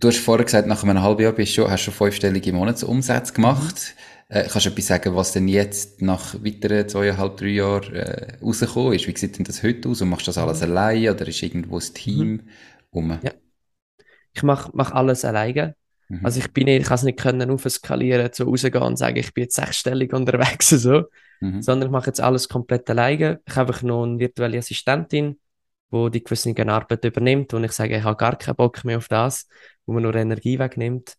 [0.01, 3.33] Du hast vorher gesagt, nach einem halben Jahr bist du, hast du schon fünfstellige Monatsumsätze
[3.33, 3.97] gemacht.
[4.29, 8.93] Äh, kannst du etwas sagen, was denn jetzt nach weiteren zweieinhalb, drei Jahren äh, rausgekommen
[8.93, 9.09] ist?
[9.09, 10.01] Wie sieht denn das heute aus?
[10.01, 10.71] Und machst du das alles mhm.
[10.71, 12.43] alleine oder ist irgendwo ein Team mhm.
[12.91, 13.19] um?
[13.23, 13.33] Ja.
[14.35, 15.75] Ich mache mach alles alleine.
[16.09, 16.25] Mhm.
[16.25, 19.35] Also ich bin nicht, ich kann es nicht können aufskalieren, so rausgehen und sagen, ich
[19.35, 21.05] bin jetzt sechsstellig unterwegs so,
[21.41, 21.61] mhm.
[21.61, 23.41] sondern ich mache jetzt alles komplett alleine.
[23.47, 25.41] Ich habe einfach noch eine virtuelle Assistentin,
[25.91, 29.09] wo die gewisse Arbeit übernimmt und ich sage, ich habe gar keinen Bock mehr auf
[29.09, 29.49] das,
[29.89, 31.15] wo man nur Energie wegnimmt.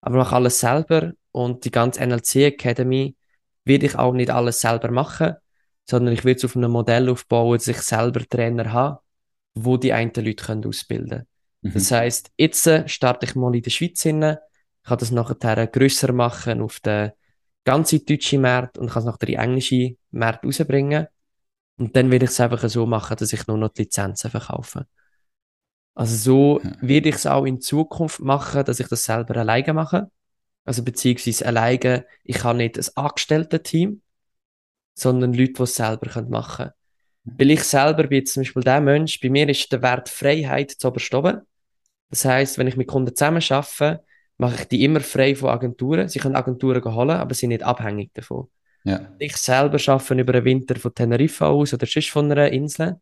[0.00, 3.16] Aber ich mache alles selber und die ganze NLC Academy
[3.64, 5.34] werde ich auch nicht alles selber machen,
[5.88, 9.00] sondern ich will es auf einem Modell aufbauen, dass ich selber Trainer habe,
[9.54, 11.26] wo die einen Leute können ausbilden können.
[11.60, 11.74] Mhm.
[11.74, 15.66] Das heißt, jetzt äh, starte ich mal in der Schweiz hin, ich kann das nachher
[15.66, 17.12] grösser machen auf den
[17.64, 21.08] ganzen deutschen Markt und kann es nachher in den englischen Markt rausbringen.
[21.76, 24.86] Und dann will ich es einfach so machen, dass ich nur noch die Lizenzen verkaufe.
[25.94, 26.72] Also so ja.
[26.80, 30.10] werde ich es auch in Zukunft machen, dass ich das selber alleine mache.
[30.64, 34.02] Also beziehungsweise alleine, ich habe nicht ein Angestellten-Team,
[34.94, 36.72] sondern Leute, die es selber machen können.
[37.38, 40.88] Weil ich selber bin zum Beispiel der Mensch, bei mir ist der Wert Freiheit zu
[40.88, 41.40] oben.
[42.10, 44.04] Das heißt, wenn ich mit Kunden zusammen arbeite,
[44.36, 46.08] mache ich die immer frei von Agenturen.
[46.08, 48.48] Sie können Agenturen holen, aber sie sind nicht abhängig davon.
[48.84, 49.10] Ja.
[49.18, 53.00] Ich selber arbeite über den Winter von Teneriffa aus oder sonst von einer Insel.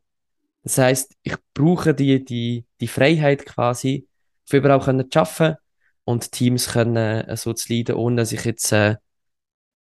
[0.63, 4.07] Das heißt, ich brauche die, die, die Freiheit quasi,
[4.49, 5.57] für überall können zu arbeiten
[6.05, 8.97] und Teams können äh, so zu leiden, ohne dass ich jetzt äh,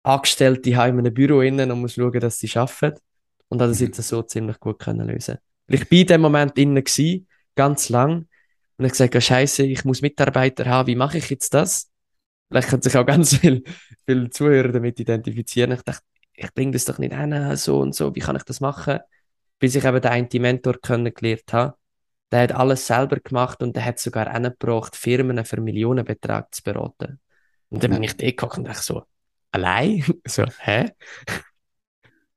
[0.02, 3.00] Angestellte habe in einem Büro innen und muss schauen, dass sie arbeiten.
[3.48, 3.86] Und das mhm.
[3.86, 5.38] jetzt so ziemlich gut können lösen.
[5.66, 8.28] Weil ich bin in dem Moment innen gewesen, ganz lang,
[8.78, 11.90] und ich gesagt, Scheiße, ich muss Mitarbeiter haben, wie mache ich jetzt das?
[12.48, 13.62] Vielleicht können sich auch ganz viele
[14.04, 15.72] viel Zuhörer damit identifizieren.
[15.72, 18.60] Ich dachte, ich bringe das doch nicht hin, so und so, wie kann ich das
[18.60, 19.00] machen?
[19.58, 21.74] Bis ich eben den einen Mentor kennengelernt habe.
[22.30, 27.20] Der hat alles selber gemacht und der hat sogar angebracht, Firmen für Millionenbetrag zu beraten.
[27.70, 29.02] Und dann bin ich da geguckt und dachte so,
[29.52, 30.04] allein?
[30.26, 30.90] so, hä?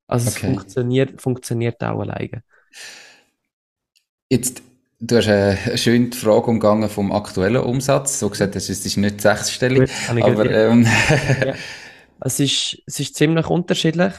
[0.08, 0.38] Also okay.
[0.38, 2.44] es funktioniert, funktioniert auch alleine.
[4.30, 4.62] Jetzt
[5.02, 8.20] Du hast eine schöne Frage umgangen vom aktuellen Umsatz.
[8.20, 9.90] So gesagt, es ist nicht sechsstellig.
[10.10, 10.86] Gut, aber, ähm,
[11.46, 11.54] ja.
[12.20, 14.14] es, ist, es ist ziemlich unterschiedlich.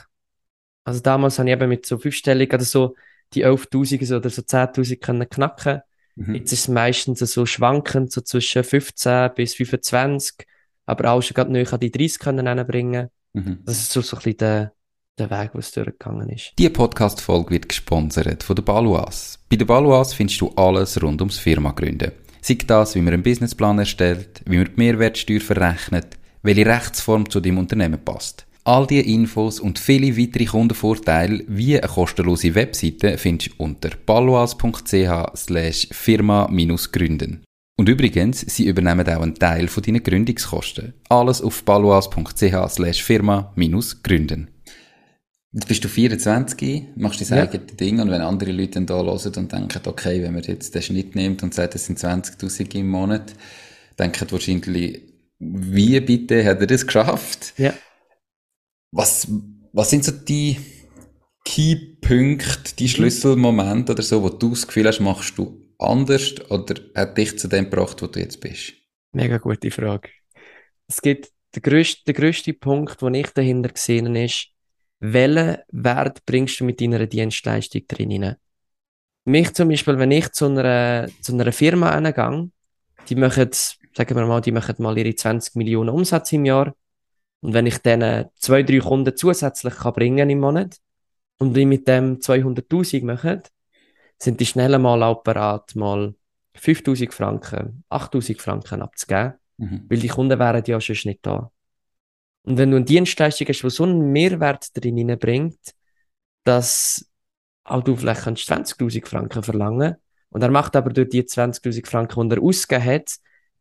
[0.84, 2.94] Also damals habe ich eben mit so fünfstellig oder so
[3.32, 5.82] die 11.000 oder so 10.000 können knacken.
[6.16, 6.34] Mhm.
[6.34, 10.46] Jetzt ist es meistens so schwankend, so zwischen 15 bis 25,
[10.86, 13.08] aber auch schon gerade neu an die 30 können bringen.
[13.32, 13.60] Mhm.
[13.64, 14.72] Das ist so, so ein bisschen der,
[15.18, 16.52] der Weg, was durchgegangen ist.
[16.58, 19.38] Die Podcast-Folge wird gesponsert von der Baluas.
[19.48, 22.12] Bei der Baluas findest du alles rund ums Firma gründen.
[22.42, 27.40] Sei das, wie man einen Businessplan erstellt, wie man die Mehrwertsteuer verrechnet, welche Rechtsform zu
[27.40, 28.46] deinem Unternehmen passt.
[28.70, 33.90] All diese Infos und viele weitere Kundenvorteile wie eine kostenlose Webseite findest du unter
[35.34, 37.42] slash firma-gründen.
[37.76, 40.94] Und übrigens, sie übernehmen auch einen Teil von deinen Gründungskosten.
[41.08, 41.64] Alles auf
[42.68, 44.50] slash firma-gründen.
[45.52, 47.42] Jetzt bist du 24, machst dein ja.
[47.42, 50.76] eigenes Ding und wenn andere Leute dann da hören und denken, okay, wenn man jetzt
[50.76, 53.34] den Schnitt nimmt und sagt, es sind 20.000 im Monat,
[53.98, 55.02] denken wahrscheinlich,
[55.40, 57.54] wie bitte hat er das geschafft?
[57.56, 57.74] Ja.
[58.92, 59.28] Was,
[59.72, 60.58] was sind so die
[61.44, 62.88] Key Schlüsselpunkte, die mhm.
[62.88, 67.48] Schlüsselmomente oder so, wo du das Gefühl hast, machst du anders oder hat dich zu
[67.48, 68.72] dem gebracht, wo du jetzt bist?
[69.12, 70.10] Mega gute Frage.
[70.88, 74.48] Es gibt der grösste, der grösste Punkt, den ich dahinter gesehen ist,
[74.98, 78.36] welchen Wert bringst du mit deiner Dienstleistung drin
[79.24, 82.50] Mich zum Beispiel, wenn ich zu einer, zu einer Firma gehe,
[83.08, 86.74] die machen, sagen wir mal, die machen mal ihre 20 Millionen Umsatz im Jahr.
[87.40, 90.76] Und wenn ich denen zwei, drei Kunden zusätzlich kann bringen im Monat
[91.38, 93.42] und die mit dem 200.000 machen,
[94.18, 96.14] sind die schnell mal auch bereit, mal
[96.54, 99.86] 5000 Franken, 8000 Franken abzugeben, mhm.
[99.88, 101.50] weil die Kunden wären ja schon nicht da.
[102.42, 105.58] Und wenn du eine Dienstleistung hast, die so einen Mehrwert drin bringt,
[106.44, 107.06] dass
[107.64, 109.96] auch du vielleicht 20.000 Franken verlangen
[110.30, 113.16] und er macht aber durch die 20.000 Franken, die er ausgegeben hat,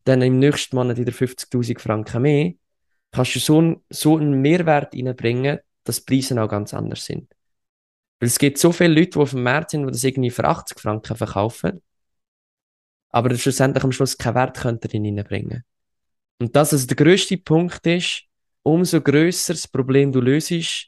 [0.05, 2.53] dann im nächsten Monat wieder 50.000 Franken mehr,
[3.11, 7.31] kannst du so, einen, so einen Mehrwert reinbringen, dass die Preise auch ganz anders sind.
[8.19, 10.43] Weil es gibt so viele Leute, die auf dem Markt sind, die das irgendwie für
[10.43, 11.81] 80 Franken verkaufen,
[13.11, 15.63] aber schlussendlich am Schluss keinen Wert könnte reinbringen.
[16.39, 18.23] Und das also der grösste Punkt ist,
[18.63, 20.87] umso grösser das Problem du löst,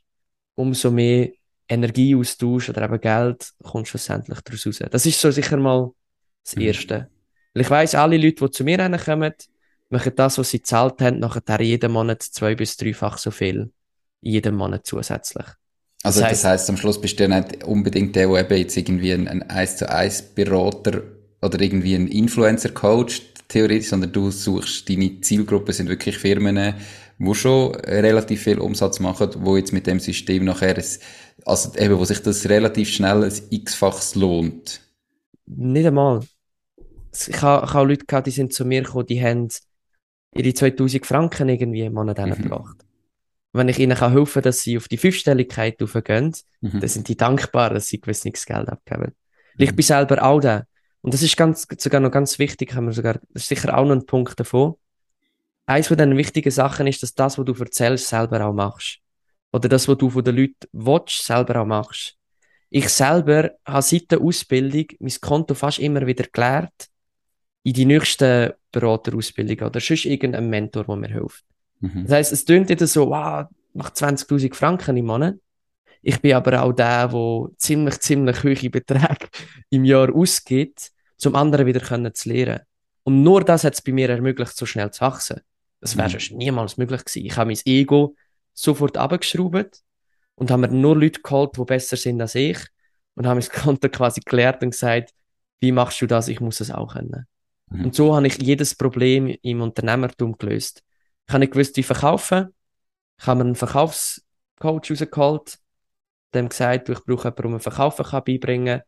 [0.55, 1.31] umso mehr
[1.67, 4.79] Energieaustausch oder eben Geld kommt schlussendlich daraus raus.
[4.91, 5.91] Das ist so sicher mal
[6.43, 6.61] das mhm.
[6.61, 7.09] Erste.
[7.53, 9.33] Weil ich weiss, alle Leute, die zu mir kommen,
[9.91, 13.71] machen das, was sie gezahlt haben, nachher jeden Monat zwei- bis dreifach so viel.
[14.21, 15.45] Jeden Monat zusätzlich.
[16.03, 18.57] Also das heisst, das heisst, am Schluss bist du ja nicht unbedingt der, der eben
[18.57, 21.03] jetzt irgendwie ein, 1 zu 1 Berater
[21.41, 26.73] oder irgendwie ein Influencer-Coach theoretisch, sondern du suchst, deine Zielgruppe sind wirklich Firmen,
[27.19, 30.85] die schon relativ viel Umsatz machen, wo jetzt mit dem System nachher, ein,
[31.45, 34.81] also eben, wo sich das relativ schnell ein x-faches lohnt.
[35.45, 36.21] Nicht einmal.
[37.27, 39.49] Ich habe, ich habe Leute gehabt, die sind zu mir gekommen, die haben
[40.33, 42.43] ihre 2000 Franken irgendwie im Monat mhm.
[42.43, 42.85] gebracht.
[43.53, 46.79] Wenn ich ihnen kann helfen dass sie auf die Fünfstelligkeit aufgehen, mhm.
[46.79, 49.13] dann sind die dankbar, dass sie gewisses Geld abgeben.
[49.55, 49.63] Mhm.
[49.63, 50.63] Ich bin selber auch da.
[51.01, 53.85] Und das ist ganz, sogar noch ganz wichtig, haben wir sogar, das ist sicher auch
[53.85, 54.75] noch ein Punkt davon.
[55.65, 58.99] Eins von den wichtigen Sachen ist, dass das, was du erzählst, selber auch machst.
[59.51, 62.17] Oder das, was du von den Leuten willst, selber auch machst.
[62.69, 66.87] Ich selber habe seit der Ausbildung mein Konto fast immer wieder gelernt
[67.63, 71.43] in die nächste Beraterausbildung oder sonst irgendein Mentor, der mir hilft.
[71.79, 72.03] Mhm.
[72.03, 75.35] Das heisst, es tönt nicht so, wow, macht 20.000 Franken im Monat.
[76.01, 79.27] Ich bin aber auch der, der ziemlich, ziemlich hohe Beträge
[79.69, 80.91] im Jahr ausgibt,
[81.23, 82.61] um anderen wieder können zu lernen.
[83.03, 85.41] Und nur das hat es bei mir ermöglicht, so schnell zu wachsen.
[85.79, 86.37] Das wäre mhm.
[86.37, 87.25] niemals möglich gewesen.
[87.25, 88.15] Ich habe mein Ego
[88.53, 89.81] sofort abgeschraubt
[90.35, 92.59] und habe mir nur Leute geholt, die besser sind als ich
[93.15, 95.13] und habe mein Konto quasi geklärt und gesagt,
[95.59, 96.27] wie machst du das?
[96.27, 97.27] Ich muss es auch können.
[97.71, 97.85] Mhm.
[97.85, 100.83] Und so habe ich jedes Problem im Unternehmertum gelöst.
[101.27, 102.53] Ich habe nicht gewusst, wie verkaufen.
[103.19, 105.57] Ich habe mir einen Verkaufscoach rausgeholt,
[106.33, 108.87] dem gesagt, ich brauche jemanden, der mir Verkaufen kann beibringen kann.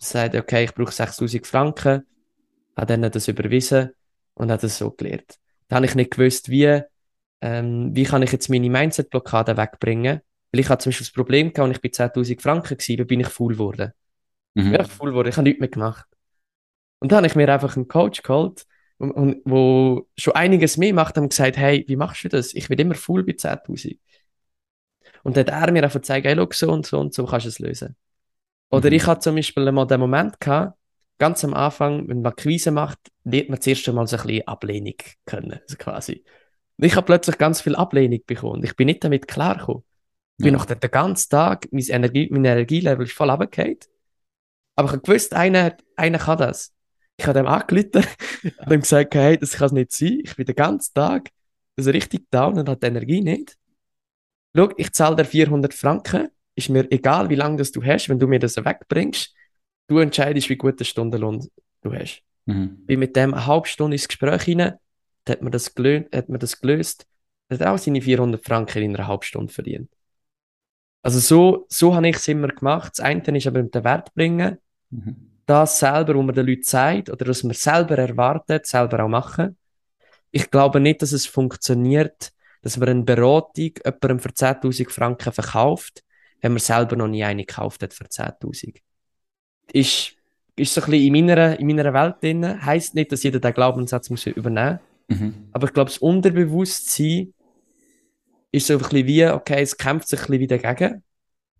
[0.00, 2.06] Sagt, okay, ich brauche 6000 Franken.
[2.76, 3.90] Hat dann das überwiesen
[4.34, 5.38] und hat das so gelernt.
[5.66, 6.80] Da habe ich nicht gewusst, wie,
[7.40, 10.20] ähm, wie kann ich jetzt meine Mindset-Blockade wegbringen.
[10.52, 13.20] Weil ich hatte zum Beispiel das Problem gehabt, und ich bei 10.000 Franken gewesen, bin
[13.20, 13.92] ich faul geworden.
[14.54, 14.72] Mhm.
[14.72, 16.06] Ich bin faul geworden, ich habe nichts mehr gemacht.
[17.00, 18.66] Und dann habe ich mir einfach einen Coach geholt,
[18.98, 22.54] und, und, wo schon einiges mehr macht, und gesagt, hey, wie machst du das?
[22.54, 23.98] Ich bin immer faul bei 10.000.
[25.22, 27.46] Und dann hat er mir einfach gezeigt, hey, schau, so und so und so kannst
[27.46, 27.96] du es lösen.
[28.70, 28.96] Oder mhm.
[28.96, 30.78] ich hatte zum Beispiel mal den Moment gehabt,
[31.18, 34.94] ganz am Anfang, wenn man Akquise macht, lernt man zuerst einmal so ein bisschen Ablehnung
[35.26, 36.24] können, also quasi.
[36.76, 38.62] Und ich habe plötzlich ganz viel Ablehnung bekommen.
[38.62, 39.82] Ich bin nicht damit klargekommen.
[40.38, 43.78] Ich bin noch den ganzen Tag, mein, Energie, mein Energielevel ist voll runtergefallen.
[44.76, 46.72] Aber ich habe gewusst, einer, einer kann das.
[47.18, 48.06] Ich habe dem angerufen
[48.64, 50.20] und ihm gesagt, hey, das kann es nicht sein.
[50.22, 51.30] Ich bin den ganzen Tag
[51.78, 53.56] also richtig down und habe die Energie nicht.
[54.54, 56.28] Schau, ich zahle dir 400 Franken.
[56.56, 59.32] Ist mir egal, wie lange das du hast, wenn du mir das wegbringst.
[59.86, 61.48] Du entscheidest, wie gut der Stundenlohn
[61.82, 62.22] du hast.
[62.46, 62.84] Mhm.
[62.84, 64.74] Bin mit dem eine halbe Stunde ins Gespräch hinein,
[65.28, 67.06] hat man das gelöst, hat man das gelöst,
[67.48, 69.90] hat auch seine 400 Franken in einer halben Stunde verdient.
[71.02, 72.92] Also so, so habe ich es immer gemacht.
[72.92, 74.58] Das eine ist aber mit den Wert bringen.
[74.90, 75.27] Mhm.
[75.48, 79.56] Das selber, wo man den Leuten sagt oder was man selber erwartet, selber auch machen.
[80.30, 86.04] Ich glaube nicht, dass es funktioniert, dass man eine Beratung jemandem für 10.000 Franken verkauft,
[86.42, 88.76] wenn man selber noch nie eine gekauft hat für 10.000
[89.72, 90.16] ist,
[90.56, 92.64] ist so ein bisschen in meiner, in meiner Welt drin.
[92.64, 95.18] Heißt nicht, dass jeder den Glaubenssatz muss übernehmen muss.
[95.18, 95.34] Mhm.
[95.52, 97.32] Aber ich glaube, das Unterbewusstsein
[98.50, 101.02] ist so ein bisschen wie, okay, es kämpft sich ein bisschen wieder dagegen.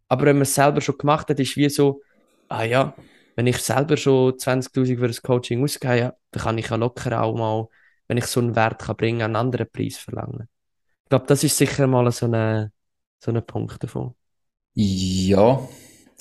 [0.08, 2.02] Aber wenn man es selber schon gemacht hat, ist wie so,
[2.48, 2.94] ah ja,
[3.38, 7.36] wenn ich selber schon 20.000 für das Coaching ausgehe, dann kann ich ja locker auch
[7.36, 7.68] mal,
[8.08, 10.48] wenn ich so einen Wert kann bringen, einen anderen Preis verlangen.
[11.04, 12.72] Ich glaube, das ist sicher mal so ein
[13.20, 14.14] so eine Punkt davon.
[14.74, 15.68] Ja,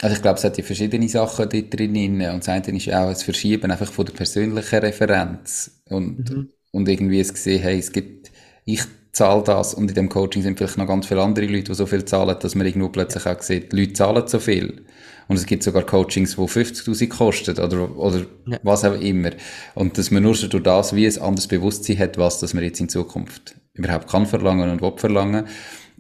[0.01, 3.10] Also ich glaube, es hat ja verschiedene Sachen dort drin und das eine ist auch
[3.10, 6.51] das Verschieben einfach von der persönlichen Referenz und, mhm.
[6.71, 8.32] und irgendwie es gesehen, hey, es gibt,
[8.65, 8.84] ich
[9.17, 11.88] zahle das und in dem Coaching sind vielleicht noch ganz viele andere Leute, die so
[11.88, 14.86] viel zahlen, dass man irgendwo plötzlich auch sieht, die Leute zahlen so viel.
[15.27, 18.60] Und es gibt sogar Coachings, die 50.000 kosten oder, oder ja.
[18.63, 19.32] was auch immer.
[19.73, 22.63] Und dass man nur schon durch das wie ein anderes Bewusstsein hat, was dass man
[22.63, 25.47] jetzt in Zukunft überhaupt kann verlangen und will verlangen.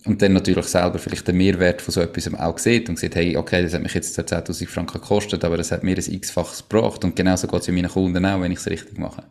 [0.05, 3.35] Und dann natürlich selber vielleicht den Mehrwert von so etwas auch sieht und sieht, hey,
[3.35, 7.03] okay, das hat mich jetzt 10.000 Franken gekostet, aber das hat mir ein x-faches gebracht.
[7.03, 9.23] Und genauso geht es ja meinen Kunden auch, wenn ich es richtig mache.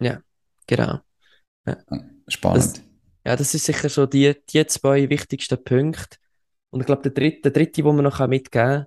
[0.00, 0.18] Ja,
[0.66, 0.98] genau.
[1.64, 1.76] Ja.
[2.26, 2.78] Spannend.
[2.78, 2.87] Das,
[3.28, 6.16] ja, das ist sicher so die, die zwei wichtigsten Punkte.
[6.70, 8.86] Und ich glaube, der dritte, der dritte, den man noch mitgeben kann,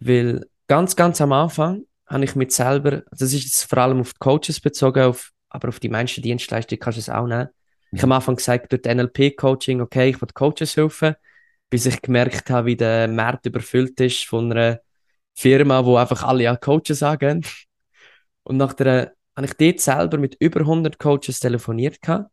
[0.00, 4.14] weil ganz, ganz am Anfang habe ich mit selber, das ist jetzt vor allem auf
[4.14, 7.50] die Coaches bezogen, auf, aber auf die meisten Dienstleister kannst du es auch nehmen.
[7.92, 11.14] Ich habe am Anfang gesagt, durch NLP-Coaching, okay, ich will Coaches helfen,
[11.68, 14.80] bis ich gemerkt habe, wie der Markt überfüllt ist von einer
[15.34, 17.44] Firma, wo einfach alle ja Coaches sagen.
[18.42, 22.30] Und nachher habe ich dort selber mit über 100 Coaches telefoniert gehabt.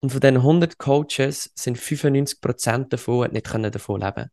[0.00, 4.30] Und von diesen 100 Coaches sind 95% davon nicht können davon leben.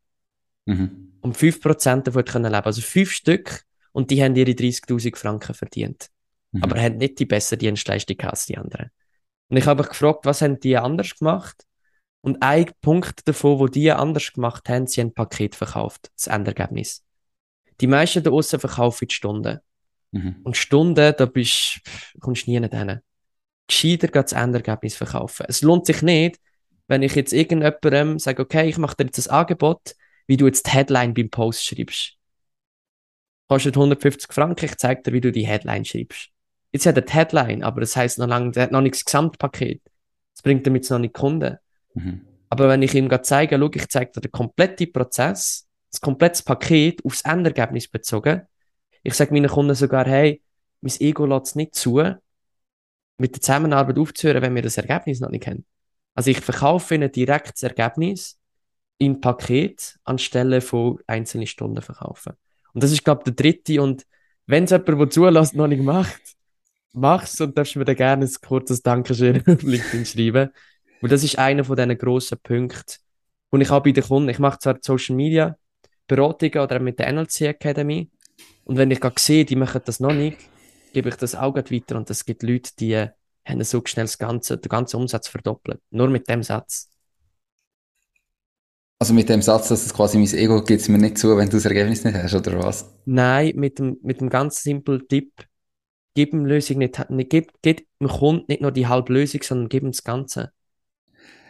[0.66, 1.14] Mhm.
[1.22, 2.66] Und 5% davon können leben.
[2.66, 3.64] Also 5 Stück.
[3.92, 6.10] Und die haben ihre 30.000 Franken verdient.
[6.52, 6.64] Mhm.
[6.64, 8.92] Aber haben nicht die bessere Dienstleistung als die anderen.
[9.48, 11.66] Und ich habe mich gefragt, was haben die anders gemacht?
[12.22, 16.28] Und ein Punkt davon, wo die anders gemacht haben, sie haben ein Paket verkauft, das
[16.28, 17.04] Endergebnis.
[17.82, 19.60] Die meisten da außen verkaufen die Stunden.
[20.12, 20.38] Mhm.
[20.44, 21.82] Und Stunden, da bist,
[22.20, 23.02] kommst du nie hin.
[23.68, 25.46] Gescheiter das Endergebnis verkaufen.
[25.50, 26.40] Es lohnt sich nicht,
[26.88, 29.96] wenn ich jetzt irgendjemandem sage, okay, ich mache dir jetzt ein Angebot,
[30.28, 32.14] wie du jetzt die Headline beim Post schreibst.
[33.48, 36.30] Kostet 150 Franken, ich zeige dir, wie du die Headline schreibst.
[36.72, 39.06] Jetzt hat er die Headline, aber das heißt noch lange, der hat noch nicht das
[39.06, 39.82] Gesamtpaket.
[40.34, 41.58] Das bringt damit noch nicht Kunden.
[41.94, 42.22] Mhm.
[42.50, 47.04] Aber wenn ich ihm zeige, schau, ich zeige dir den kompletten Prozess, das komplette Paket
[47.06, 48.42] aufs Endergebnis bezogen.
[49.04, 50.42] Ich sage meinen Kunden sogar, hey,
[50.82, 52.02] mein Ego lässt es nicht zu,
[53.18, 55.66] mit der Zusammenarbeit aufzuhören, wenn wir das Ergebnis noch nicht kennen.
[56.14, 58.40] Also ich verkaufe ihnen direkt das Ergebnis
[58.98, 62.34] in Paket anstelle von einzelnen Stunden verkaufen.
[62.74, 63.82] Und das ist, glaube ich, der dritte.
[63.82, 64.06] Und
[64.48, 66.22] wenn es jemand, der zulässt, noch nicht macht,
[66.94, 70.50] mach's und darfst mir dann gerne ein kurzes Dankeschön auf LinkedIn schreiben.
[71.02, 72.96] Und das ist einer von diesen grossen Punkten,
[73.56, 75.56] und ich auch bei den Kunden, ich mache zwar Social Media
[76.08, 78.10] Beratungen oder mit der NLC Academy
[78.66, 80.38] und wenn ich gerade sehe, die machen das noch nicht,
[80.96, 82.96] gebe ich das auch weiter und es gibt Leute, die
[83.46, 85.82] haben so schnell das ganze, den ganzen Umsatz verdoppelt.
[85.92, 86.90] Nur mit dem Satz.
[88.98, 91.50] Also mit dem Satz, dass es quasi mein Ego gibt es mir nicht zu, wenn
[91.50, 92.96] du das Ergebnis nicht hast, oder was?
[93.04, 95.34] Nein, mit dem, mit dem ganz simplen Tipp,
[96.14, 99.68] gib ihm Lösung nicht, nicht gib, gib dem Kunden nicht nur die halbe Lösung, sondern
[99.68, 100.54] gib ihm das Ganze.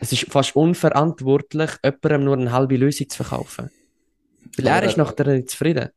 [0.02, 3.70] Es ist fast unverantwortlich, jemandem nur eine halbe Lösung zu verkaufen.
[4.58, 5.90] Weil aber er ist nachher nicht zufrieden.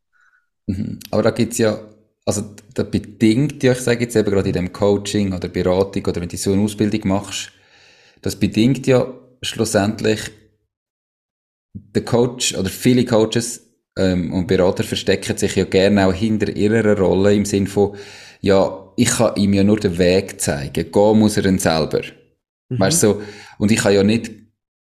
[0.66, 0.98] Mhm.
[1.10, 1.80] Aber da gibt es ja,
[2.28, 6.20] also da bedingt ja, ich sage jetzt eben gerade in dem Coaching oder Beratung oder
[6.20, 7.52] wenn du so eine Ausbildung machst,
[8.20, 9.10] das bedingt ja
[9.40, 10.20] schlussendlich
[11.72, 13.62] der Coach oder viele Coaches
[13.96, 17.96] ähm, und Berater verstecken sich ja gerne auch hinter ihrer Rolle im Sinn von,
[18.42, 20.90] ja, ich kann ihm ja nur den Weg zeigen.
[20.92, 22.02] Gehen muss er ihn selber.
[22.68, 22.78] Mhm.
[22.78, 23.22] Weißt du,
[23.56, 24.32] und ich kann ja nicht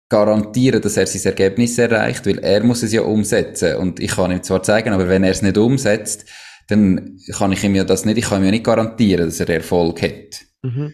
[0.09, 3.75] garantieren, dass er sein Ergebnis erreicht, weil er muss es ja umsetzen.
[3.75, 6.25] Und ich kann ihm zwar zeigen, aber wenn er es nicht umsetzt,
[6.67, 9.49] dann kann ich ihm ja das nicht, ich kann ihm ja nicht garantieren, dass er
[9.49, 10.45] Erfolg hat.
[10.63, 10.93] Mhm.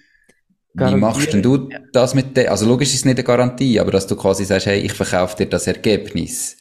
[0.74, 2.50] Wie machst denn du das mit dem?
[2.50, 5.36] Also logisch ist es nicht eine Garantie, aber dass du quasi sagst, hey, ich verkaufe
[5.38, 6.58] dir das Ergebnis.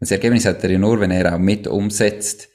[0.00, 2.48] Das Ergebnis hat er ja nur, wenn er auch mit umsetzt.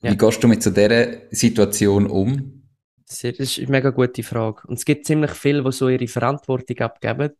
[0.00, 2.62] Wie gehst du mit so dieser Situation um?
[3.06, 4.66] Das ist eine mega gute Frage.
[4.66, 7.30] Und es gibt ziemlich viele, die so ihre Verantwortung abgeben.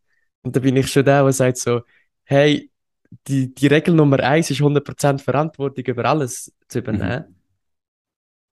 [0.42, 1.83] Und da bin ich schon der, der sagt so,
[2.24, 2.70] hey,
[3.27, 7.25] die, die Regel Nummer eins ist 100% Verantwortung über alles zu übernehmen.
[7.29, 7.35] Mhm.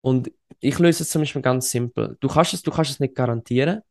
[0.01, 2.17] Und ich löse es zum Beispiel ganz simpel.
[2.19, 3.81] Du kannst es, du kannst es nicht garantieren,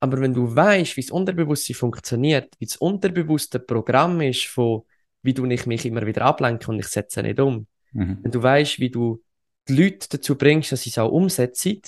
[0.00, 4.82] aber wenn du weißt, wie das Unterbewusstsein funktioniert, wie das unterbewusste Programm ist, von
[5.22, 8.18] wie du ich mich immer wieder ablenke und ich setze nicht um, Mhm.
[8.22, 9.22] Wenn du weißt, wie du
[9.68, 11.80] die Leute dazu bringst, dass sie es auch umsetzen,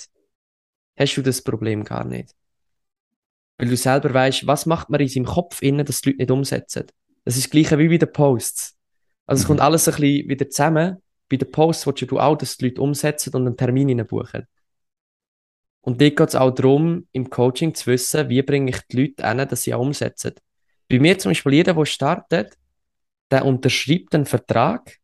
[0.97, 2.33] hast du das Problem gar nicht.
[3.57, 6.31] Weil du selber weißt, was macht man in seinem Kopf innen, dass die Leute nicht
[6.31, 6.85] umsetzen.
[7.25, 8.77] Das ist das Gleiche wie bei den Posts.
[9.25, 9.47] Also es mhm.
[9.47, 10.97] kommt alles ein bisschen wieder zusammen.
[11.29, 14.47] Bei den Posts willst du auch, dass die Leute umsetzen und einen Termin buchen.
[15.81, 19.27] Und dort geht es auch darum, im Coaching zu wissen, wie bringe ich die Leute
[19.27, 20.33] hin, dass sie auch umsetzen.
[20.87, 22.57] Bei mir zum Beispiel, jeder, der startet,
[23.29, 24.99] der unterschreibt einen Vertrag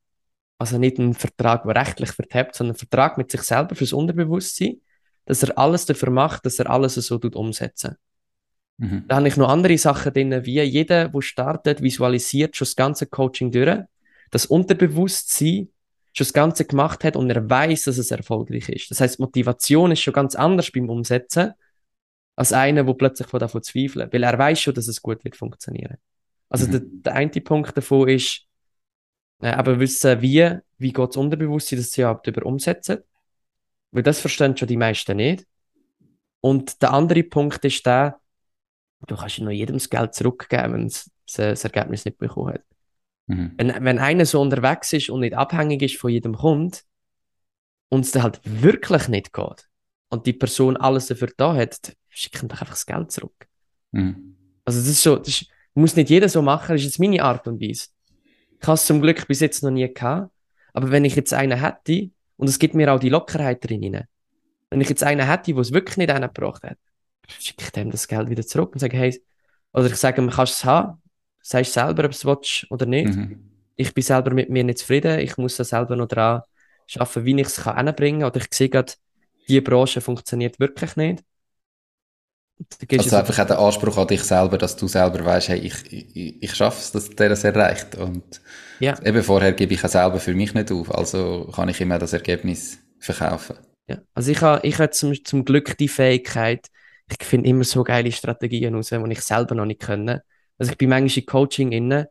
[0.62, 4.80] also nicht ein Vertrag, der rechtlich vertappt, sondern ein Vertrag mit sich selber fürs Unterbewusstsein,
[5.26, 7.96] dass er alles dafür macht, dass er alles so tut umsetzen.
[8.82, 9.06] Mhm.
[9.08, 13.06] Da habe ich noch andere Sachen drin, wie jeder, der startet, visualisiert schon das ganze
[13.06, 13.80] Coaching durch.
[14.32, 15.70] das Unterbewusstsein
[16.14, 18.90] schon das Ganze gemacht hat und er weiß, dass es erfolgreich ist.
[18.90, 21.54] Das heißt, Motivation ist schon ganz anders beim Umsetzen
[22.36, 25.36] als einer, der plötzlich von davon zweifelt, weil er weiß schon, dass es gut wird
[25.36, 25.98] funktionieren.
[26.50, 26.72] Also mhm.
[26.72, 28.48] der, der eine Punkt davon ist,
[29.42, 32.98] äh, aber wissen, wie, wie geht das Unterbewusstsein, dass sie überhaupt über umsetzen.
[33.92, 35.46] Weil das verstehen schon die meisten nicht.
[36.40, 38.21] Und der andere Punkt ist der,
[39.08, 42.64] du kannst nur jedem das Geld zurückgeben, wenn es das Ergebnis nicht bekommen hat.
[43.28, 43.54] Mhm.
[43.58, 46.78] Wenn, wenn einer so unterwegs ist und nicht abhängig ist von jedem Kunden
[47.90, 49.70] und es dann halt wirklich nicht geht
[50.10, 53.48] und die Person alles dafür da hat, schickt ihm doch einfach das Geld zurück.
[53.92, 54.36] Mhm.
[54.66, 57.24] Also das ist so, das ist, muss nicht jeder so machen, das ist jetzt meine
[57.24, 57.88] Art und Weise.
[58.60, 60.32] Ich habe es zum Glück bis jetzt noch nie gehabt,
[60.74, 64.04] aber wenn ich jetzt einen hätte, und es gibt mir auch die Lockerheit drin,
[64.70, 66.78] wenn ich jetzt einen hätte, der es wirklich nicht gebracht hat,
[67.28, 69.22] schicke ich dem das Geld wieder zurück und sage, hey,
[69.74, 71.02] oder ich sage kannst du es haben,
[71.42, 73.16] sagst selber, ob es willst oder nicht.
[73.16, 73.52] Mhm.
[73.76, 76.42] Ich bin selber mit mir nicht zufrieden, ich muss da selber noch dran
[76.96, 78.30] arbeiten, wie ich es hinbringen kann.
[78.30, 78.94] Oder ich sehe gerade,
[79.48, 81.24] die Branche funktioniert wirklich nicht.
[82.92, 86.44] Also einfach auch der Anspruch an dich selber, dass du selber weißt, hey, ich, ich,
[86.44, 87.96] ich schaffe es, dass der das erreicht.
[87.96, 88.42] Und
[88.80, 89.02] ja.
[89.04, 92.14] eben vorher gebe ich auch selber für mich nicht auf, also kann ich immer das
[92.14, 93.58] Ergebnis verkaufen.
[93.88, 96.68] Ja, also ich habe ich hab zum, zum Glück die Fähigkeit,
[97.20, 100.20] ich finde immer so geile Strategien raus, die ich selber noch nicht können.
[100.58, 102.10] Also ich bin manchmal im Coaching inne.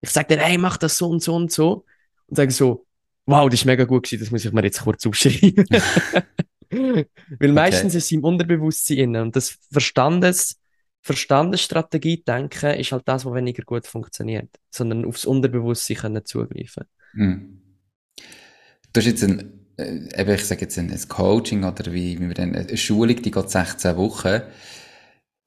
[0.00, 1.84] Ich sage dann, hey, mach das so und so und so.
[2.26, 2.86] Und sage so,
[3.26, 5.64] wow, das ist mega gut gewesen, das muss ich mir jetzt kurz aufschreiben.
[7.38, 7.98] Weil meistens okay.
[7.98, 9.22] ist es im Unterbewusstsein inne.
[9.22, 10.60] Und das Verstandes,
[11.02, 14.48] Verstandesstrategie denken ist halt das, was weniger gut funktioniert.
[14.70, 16.84] Sondern aufs Unterbewusstsein können zugreifen.
[17.12, 17.58] Mm.
[18.92, 22.34] Du hast jetzt ein, äh, ich sage jetzt ein, ein Coaching oder wie, wie wir
[22.34, 24.42] dann, eine Schulung, die geht 16 Wochen.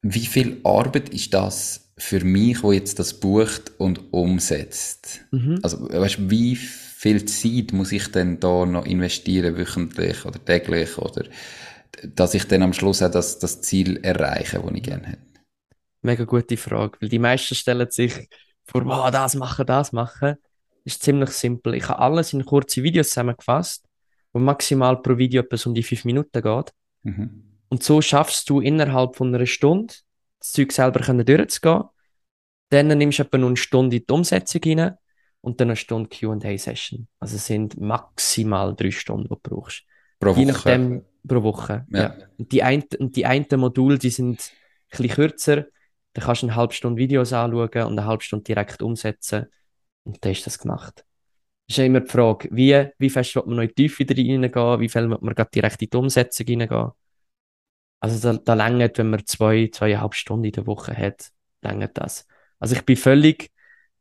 [0.02, 5.20] Wie viel Arbeit ist das für mich, wo jetzt das bucht und umsetzt?
[5.30, 5.60] Mhm.
[5.62, 11.24] Also, weißt, wie viel Zeit muss ich denn da noch investieren, wöchentlich oder täglich, oder,
[12.14, 15.22] dass ich dann am Schluss auch das, das Ziel erreiche, das ich gerne hätte?
[16.02, 18.28] Mega gute Frage, weil die meisten stellen sich
[18.64, 20.36] vor, wow, das machen, das machen.
[20.84, 21.74] Ist ziemlich simpel.
[21.74, 23.84] Ich habe alles in kurze Videos zusammengefasst,
[24.34, 26.74] wo maximal pro Video etwas um die fünf Minuten geht.
[27.04, 27.44] Mhm.
[27.68, 29.94] Und so schaffst du innerhalb von einer Stunde
[30.40, 31.84] das Zeug selber können durchzugehen.
[32.68, 34.98] Dann nimmst du etwa noch eine Stunde in die Umsetzung rein
[35.40, 37.06] und dann eine Stunde Q&A-Session.
[37.20, 39.84] Also es sind maximal drei Stunden, die du brauchst.
[40.18, 40.40] Pro Woche?
[40.40, 42.02] Je nachdem, pro Woche, ja.
[42.02, 42.16] ja.
[42.36, 45.66] Und die einen die ein Module, die sind ein bisschen kürzer.
[46.12, 49.46] Da kannst du eine halbe Stunde Videos anschauen und eine halbe Stunde direkt umsetzen.
[50.04, 51.04] Und dann ist das gemacht.
[51.66, 54.80] Ist ja immer die Frage, wie, wie fest wird man noch in die Tiefe reingehen,
[54.80, 56.90] wie viel wird man direkt in die Umsetzung reingehen.
[58.00, 61.30] Also da, da längert, wenn man zwei, zweieinhalb Stunden in der Woche hat,
[61.62, 62.26] längert das.
[62.58, 63.50] Also ich bin völlig,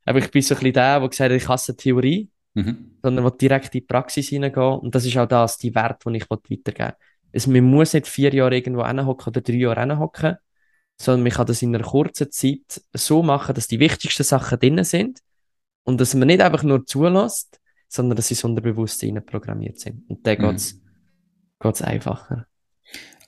[0.04, 2.98] aber ich bin so ein bisschen der, der gesagt hat, ich hasse Theorie, mhm.
[3.02, 4.80] sondern will direkt in die Praxis hineingehen.
[4.80, 6.94] Und das ist auch das, die Wert, die ich weitergeben will.
[7.34, 10.36] Also man muss nicht vier Jahre irgendwo hinhocken oder drei Jahre hinhocken,
[11.00, 14.84] sondern man kann das in einer kurzen Zeit so machen, dass die wichtigsten Sachen drin
[14.84, 15.20] sind
[15.84, 20.10] und dass man nicht einfach nur zulässt, sondern dass sie ins Unterbewusstsein programmiert sind.
[20.10, 20.50] Und dann mhm.
[20.50, 20.82] geht's,
[21.60, 22.48] geht's einfacher.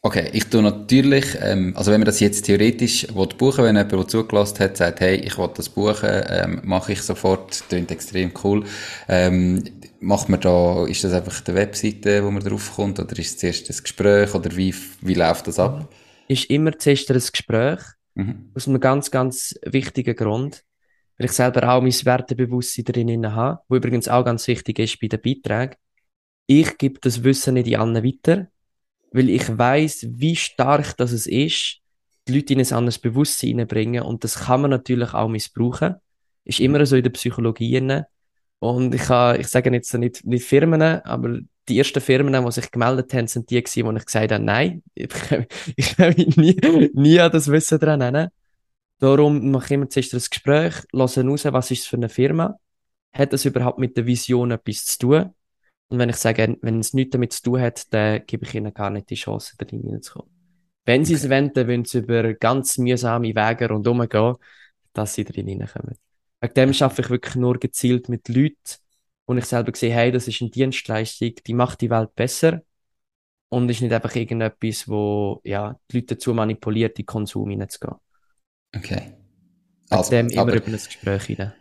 [0.05, 3.91] Okay, ich tue natürlich, ähm, also wenn man das jetzt theoretisch will buchen wenn jemand,
[3.91, 8.31] der zugelassen hat, sagt, hey, ich will das buchen, ähm, mache ich sofort, klingt extrem
[8.43, 8.65] cool.
[9.07, 9.63] Ähm,
[9.99, 13.37] macht man da, ist das einfach die Webseite, wo man drauf kommt, oder ist es
[13.39, 15.91] zuerst ein Gespräch, oder wie, wie läuft das ab?
[16.27, 17.79] Ist immer zuerst ein Gespräch,
[18.13, 18.51] mhm.
[18.53, 20.63] aus einem ganz, ganz wichtigen Grund,
[21.17, 25.07] weil ich selber auch mein Wertebewusstsein drin habe, wo übrigens auch ganz wichtig ist bei
[25.07, 25.75] den Beiträgen.
[26.47, 28.47] Ich gebe das Wissen nicht an anderen weiter,
[29.11, 31.79] weil ich weiß, wie stark das es ist,
[32.27, 35.95] die Leute in ein anderes Bewusstsein bringen und das kann man natürlich auch missbrauchen.
[36.43, 38.03] Ist immer so in der Psychologie.
[38.59, 42.69] Und ich, habe, ich sage jetzt nicht, nicht Firmen, aber die ersten Firmen, die sich
[42.71, 45.09] gemeldet haben, sind die wo ich gesagt habe, nein, ich,
[45.75, 48.29] ich mich nie, nie an das Wissen dran nennen.
[48.99, 52.57] Darum mache ich immer zuerst ein Gespräch, lasse raus, was ist es für eine Firma,
[53.13, 55.33] hat das überhaupt mit der Vision etwas zu tun
[55.87, 58.73] und wenn ich sage, wenn es nichts damit zu tun hat, dann gebe ich ihnen
[58.73, 60.31] gar nicht die Chance, da hineinzukommen.
[60.85, 61.07] Wenn okay.
[61.07, 64.35] sie es wollen, dann wollen sie über ganz mühsame Wege rundherum gehen,
[64.93, 65.95] dass sie da hineinkommen.
[66.41, 68.55] Wegen dem arbeite ich wirklich nur gezielt mit Leuten,
[69.27, 72.61] wo ich selber sehe, hey, das ist eine Dienstleistung, die macht die Welt besser
[73.49, 77.97] und ist nicht einfach irgendetwas, wo ja, die Leute dazu manipuliert, in Konsum hineinzugehen.
[78.75, 79.13] Okay.
[79.89, 81.53] Also, dem immer über ein Gespräch hinein.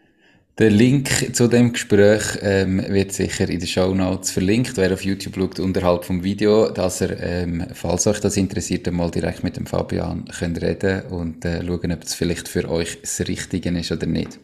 [0.56, 4.76] Der Link zu dem Gespräch ähm, wird sicher in den Show Notes verlinkt.
[4.76, 9.10] Wer auf YouTube schaut, unterhalb vom Video, dass er, ähm, falls euch das interessiert, mal
[9.10, 13.20] direkt mit dem Fabian könnt reden und äh, schauen, ob es vielleicht für euch das
[13.26, 14.38] Richtige ist oder nicht.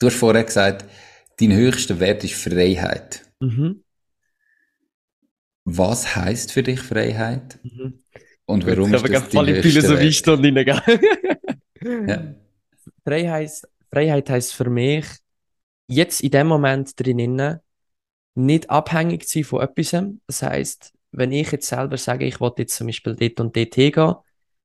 [0.00, 0.84] Du hast vorher gesagt,
[1.38, 3.22] dein höchster Wert ist Freiheit.
[3.38, 3.84] Mhm.
[5.64, 7.60] Was heißt für dich Freiheit?
[7.62, 8.00] Mhm.
[8.52, 9.64] Und warum ich ist das die höchster Wert?
[9.64, 10.80] Philosophiestunde hineingehen.
[12.06, 12.34] Ja.
[13.04, 13.50] Freiheit,
[13.90, 15.06] Freiheit heißt für mich,
[15.88, 17.58] jetzt in dem Moment drinnen
[18.34, 19.96] nicht abhängig zu sein von etwas.
[20.26, 23.74] Das heißt, wenn ich jetzt selber sage, ich will jetzt zum Beispiel dort und dort
[23.74, 24.14] hingehen,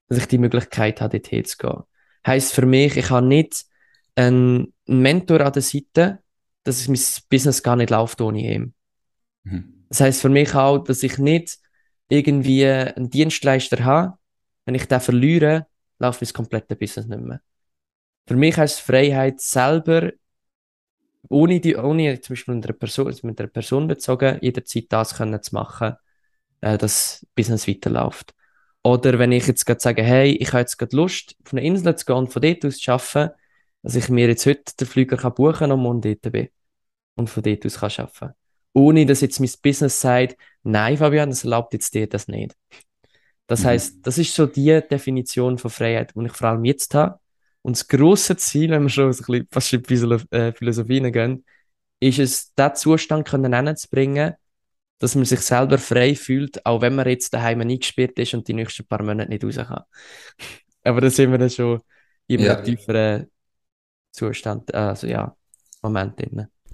[0.07, 1.83] dass ich die Möglichkeit habe, dort hinzugehen.
[2.25, 3.65] Heißt für mich, ich habe nicht
[4.15, 6.19] einen Mentor an der Seite,
[6.63, 8.73] dass mein Business gar nicht läuft ohne ihn.
[9.43, 9.85] Mhm.
[9.89, 11.59] Das heißt für mich auch, dass ich nicht
[12.09, 14.17] irgendwie einen Dienstleister habe.
[14.65, 15.67] Wenn ich den verliere,
[15.99, 17.41] läuft mein komplettes Business nicht mehr.
[18.27, 20.11] Für mich heißt Freiheit selber,
[21.29, 25.41] ohne, die, ohne zum Beispiel mit einer Person, mit einer Person bezogen, jederzeit das können
[25.41, 25.95] zu machen,
[26.61, 28.33] äh, dass das Business weiterläuft.
[28.83, 31.95] Oder wenn ich jetzt gerade sage, hey, ich habe jetzt gerade Lust, auf eine Insel
[31.95, 33.33] zu gehen und von dort aus zu arbeiten,
[33.83, 36.49] dass ich mir jetzt heute den Flüger buchen kann und morgen dort bin.
[37.15, 38.46] Und von dort aus kann arbeiten.
[38.77, 42.55] Ohne dass jetzt mein Business sagt, nein, Fabian, das erlaubt jetzt dir das nicht.
[43.47, 43.65] Das Mhm.
[43.65, 47.19] heißt, das ist so die Definition von Freiheit, die ich vor allem jetzt habe.
[47.61, 51.11] Und das grosse Ziel, wenn wir schon so ein bisschen fast in die äh, Philosophie
[51.11, 51.45] gehen,
[51.99, 54.35] ist es, diesen Zustand können hinzubringen,
[54.99, 58.53] dass man sich selber frei fühlt, auch wenn man jetzt daheim eingesperrt ist und die
[58.53, 59.83] nächsten paar Monate nicht raus kann.
[60.83, 61.81] Aber da sind wir dann schon
[62.27, 62.63] in einem Ja.
[62.63, 63.31] tieferen
[64.11, 65.35] Zustand, also ja,
[65.83, 66.47] Moment drin.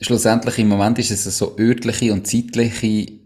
[0.00, 3.20] schlussendlich im Moment ist es so örtliche und zeitliche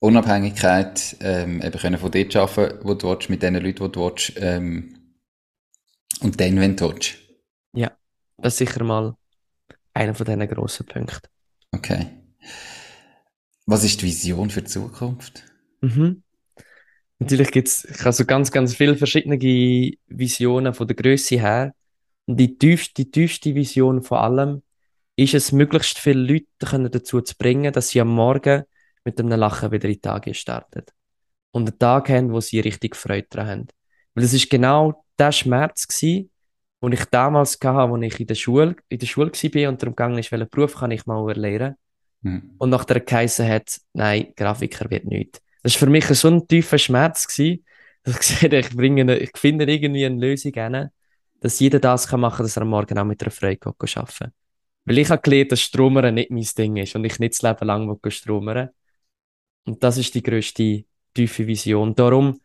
[0.00, 4.00] Unabhängigkeit, ähm, eben können von dort arbeiten, wo du willst, mit den Leuten, die du
[4.00, 4.94] willst, ähm,
[6.20, 7.16] und dann, wenn du willst.
[7.72, 7.92] Ja,
[8.36, 9.14] das ist sicher mal
[9.94, 11.28] einer von diesen grossen Punkten.
[11.72, 12.06] Okay.
[13.66, 15.44] Was ist die Vision für die Zukunft?
[15.80, 16.22] Mhm.
[17.18, 19.38] Natürlich gibt es also ganz, ganz viele verschiedene
[20.06, 21.74] Visionen von der Größe her.
[22.26, 24.62] Und die tiefste, die tiefste Vision von allem
[25.18, 28.62] ist es, möglichst viele Leute können dazu zu bringen, dass sie am Morgen
[29.04, 30.84] mit einem Lachen wieder in die Tage starten.
[31.50, 33.66] Und einen Tag haben, wo sie richtig Freude daran haben.
[34.14, 38.76] Weil es ist genau der Schmerz den ich damals hatte, als ich in der Schule,
[38.88, 41.74] in der Schule war und darum gegangen ist, welchen Beruf kann ich mal lernen.
[42.22, 42.54] Hm.
[42.58, 45.40] Und nach der geheißen hat, nein, Grafiker wird nicht.
[45.64, 47.64] Das war für mich so ein tiefer Schmerz gewesen,
[48.04, 50.90] dass ich gesagt habe, ich bringe ich finde irgendwie eine Lösung hin,
[51.40, 54.32] dass jeder das kann machen, dass er am Morgen auch mit einer Freude arbeiten
[54.88, 57.66] Weil ich habe gelernt, dass Stromern nicht mein Ding ist und ich nicht das Leben
[57.66, 58.70] lang will stromern.
[59.66, 60.84] Und das ist die grösste
[61.14, 61.94] tiefe Vision.
[61.94, 62.40] Darum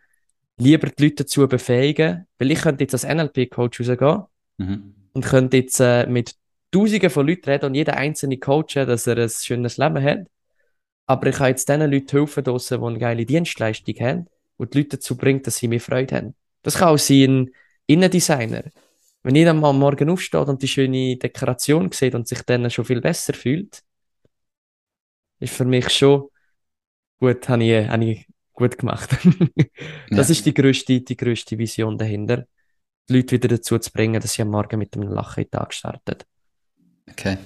[0.58, 4.24] lieber die Leute dazu befähigen, weil ich könnte jetzt als NLP-Coach rausgehen
[4.58, 4.94] Mhm.
[5.14, 6.36] und könnte jetzt äh, mit
[6.72, 10.28] Tausenden von Leuten reden und jeder einzelne coachen, dass er ein schönes Leben hat.
[11.06, 14.28] Aber ich kann jetzt den Leuten helfen, draussen, die eine geile Dienstleistung haben
[14.58, 16.36] und die Leute dazu bringt, dass sie mehr Freude haben.
[16.62, 17.52] Das kann auch sein, ein
[17.88, 18.64] Innendesigner.
[19.24, 22.86] Wenn jeder mal am Morgen aufsteht und die schöne Dekoration sieht und sich dann schon
[22.86, 23.82] viel besser fühlt,
[25.40, 26.30] ist für mich schon
[27.20, 29.12] gut, habe ich, habe ich gut gemacht.
[30.16, 30.36] das Ja.
[30.36, 32.46] ist die grösste, die grösste Vision dahinter.
[33.10, 35.52] Die Leute wieder dazu zu bringen, dass sie am Morgen mit einem Lachen in den
[35.52, 36.18] Tag starten.
[37.12, 37.38] Okay.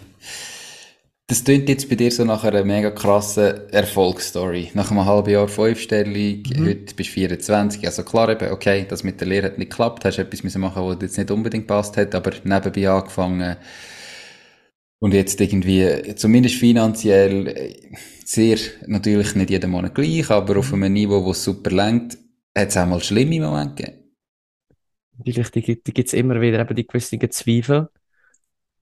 [1.30, 4.72] Das klingt jetzt bei dir so nach einer mega krassen Erfolgsstory.
[4.74, 6.16] Nach einem halben Jahr Fünfstellung,
[6.58, 7.86] heute bist du 24.
[7.86, 10.84] Also klar eben, okay, das mit der Lehre hat nicht geklappt, hast etwas müssen machen,
[10.84, 13.58] was jetzt nicht unbedingt passt hat, aber nebenbei angefangen.
[15.00, 17.76] Und jetzt irgendwie, zumindest finanziell, äh,
[18.24, 18.58] sehr,
[18.88, 22.18] natürlich nicht jeden Monat gleich, aber auf einem Niveau, wo es super lenkt,
[22.58, 24.04] hat es auch mal schlimme Momente gegeben.
[25.18, 27.90] Natürlich, die, die gibt es immer wieder, eben die gewissen Zweifel.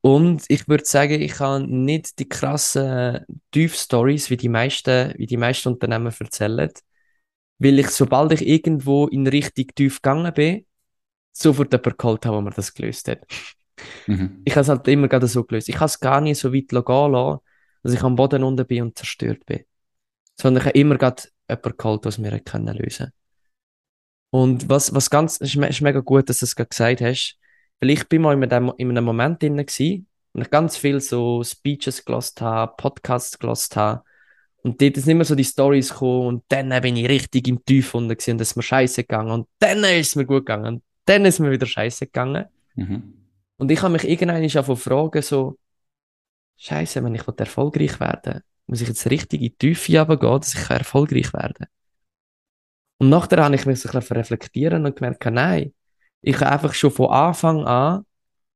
[0.06, 5.36] Und ich würde sagen, ich habe nicht die krassen Tief-Stories, wie die meisten, wie die
[5.36, 6.70] meisten Unternehmen erzählen.
[7.58, 10.68] Weil ich, sobald ich irgendwo in Richtung tief gegangen bin,
[11.32, 13.26] sofort jemanden geholt habe, wo mir das gelöst hat.
[14.06, 14.44] Mhm.
[14.46, 15.70] Ich habe es halt immer gerade so gelöst.
[15.70, 17.40] Ich habe es gar nicht so weit gehen lassen,
[17.82, 19.66] dass ich am Boden unten bin und zerstört bin.
[20.40, 23.12] Sondern ich habe immer gerade jemanden geholt, was mir können lösen
[24.30, 27.40] Und was, was ganz, ist, ist mega gut, dass du es gerade gesagt hast,
[27.86, 31.00] weil ich bin mal in einem, in einem Moment drin gewesen, und ich ganz viel
[31.00, 34.04] so Speeches gelost habe, Podcasts gelost habe.
[34.64, 37.94] Und dort sind immer so die Stories gekommen und dann bin ich richtig im Tief
[37.94, 40.66] unten gewesen und es ist mir scheiße gegangen und dann ist es mir gut gegangen
[40.66, 42.46] und dann ist es mir wieder scheiße gegangen.
[42.74, 43.14] Mhm.
[43.58, 45.58] Und ich habe mich irgendwann zu fragen, so,
[46.58, 50.56] Scheiße, wenn ich erfolgreich werden will, muss ich jetzt richtig in die Tiefe runtergehen, dass
[50.56, 51.68] ich erfolgreich werden kann.
[52.98, 55.74] Und nachher habe ich mich so ein bisschen reflektieren und gemerkt, nein,
[56.28, 58.04] ich habe einfach schon von Anfang an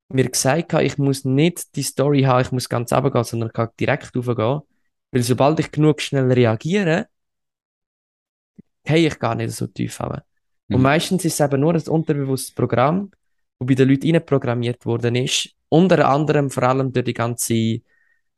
[0.08, 3.68] mir gesagt, ich muss nicht die Story haben, ich muss ganz runtergehen, sondern ich kann
[3.78, 4.62] direkt raufgehen.
[5.12, 7.06] Weil sobald ich genug schnell reagiere,
[8.82, 10.24] gehe ich gar nicht so tief runter.
[10.66, 10.76] Mhm.
[10.76, 13.12] Und meistens ist es eben nur ein unterbewusstes Programm,
[13.60, 15.50] das bei den Leuten programmiert worden ist.
[15.68, 17.82] Unter anderem vor allem durch die ganze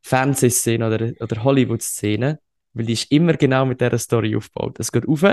[0.03, 2.39] Fernsehszene oder, oder Hollywood-Szene,
[2.75, 4.79] weil die ist immer genau mit dieser Story aufgebaut.
[4.79, 5.25] Es geht rauf,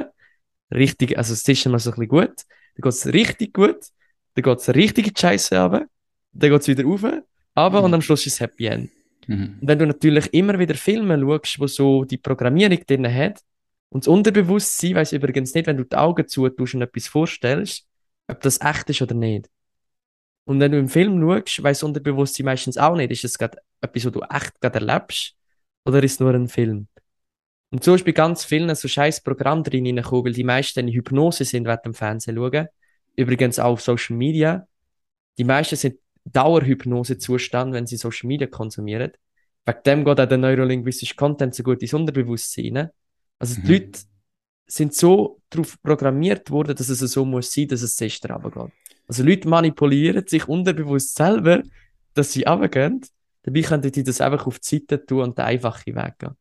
[0.72, 2.46] richtig, also es ist immer so ein bisschen gut,
[2.80, 3.80] dann geht es richtig gut,
[4.36, 5.88] dann geht es richtig Scheiße runter,
[6.32, 7.06] dann geht es wieder rauf,
[7.56, 7.86] aber mhm.
[7.86, 8.90] und am Schluss ist es Happy End.
[9.28, 9.58] Mhm.
[9.62, 13.42] Und wenn du natürlich immer wieder Filme schaust, wo so die Programmierung drin hat,
[13.90, 17.88] und das Unterbewusstsein weiß übrigens nicht, wenn du die Augen zutust und etwas vorstellst,
[18.28, 19.50] ob das echt ist oder nicht.
[20.46, 23.58] Und wenn du im Film schaust, weiß das Unterbewusstsein meistens auch nicht, ist es gerade
[23.82, 25.36] etwas, was du echt gerade erlebst,
[25.86, 26.88] oder ist es nur ein Film?
[27.72, 30.94] Und so ist bei ganz vielen so scheiß Programm drin reingekommen, weil die meisten in
[30.94, 32.68] Hypnose sind, während dem Fernsehen schauen.
[33.16, 34.68] Übrigens auch auf Social Media.
[35.38, 39.12] Die meisten sind Dauerhypnose-Zustand, wenn sie Social Media konsumieren.
[39.66, 42.90] Wegen dem geht auch der neurolinguistische Content so gut ins Unterbewusstsein.
[43.38, 43.68] Also die mhm.
[43.68, 44.00] Leute
[44.66, 48.72] sind so darauf programmiert worden, dass es so muss sein, dass es zuerst runtergeht.
[49.08, 51.64] Also Leute manipulieren sich unterbewusst selber,
[52.14, 53.02] dass sie runtergehen.
[53.44, 56.36] Dabei könnten die das einfach auf die Seite tun und den einfachen Weg gehen.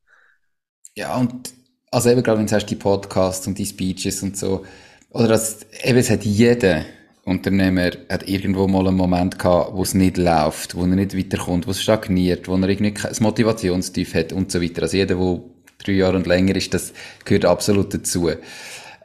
[0.99, 1.55] Ja, und
[1.93, 4.65] also eben gerade wenn du sagst, die Podcasts und die Speeches und so,
[5.11, 6.85] oder das, eben, es hat jeder
[7.25, 11.69] Unternehmer hat irgendwo mal einen Moment gehabt, wo es nicht läuft, wo er nicht weiterkommt,
[11.69, 14.83] wo es stagniert, wo er irgendwie kein Motivationstief hat und so weiter.
[14.83, 15.41] Also jeder, der
[15.79, 16.93] drei Jahre und länger ist, das
[17.25, 18.31] gehört absolut dazu.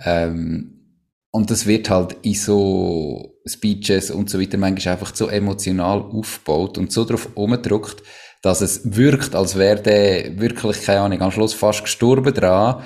[0.03, 0.79] Ähm,
[1.29, 6.79] und das wird halt in so Speeches und so weiter manchmal einfach so emotional aufgebaut
[6.79, 8.01] und so darauf umgedruckt,
[8.43, 12.83] dass es wirkt, als wäre der wirklich, keine Ahnung, am Schluss fast gestorben dran.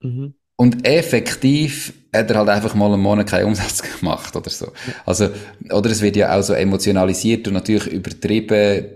[0.00, 0.34] Mhm.
[0.56, 4.72] Und effektiv hat er halt einfach mal einen Monat keinen Umsatz gemacht oder so.
[5.06, 5.30] Also,
[5.70, 8.86] oder es wird ja auch so emotionalisiert und natürlich übertrieben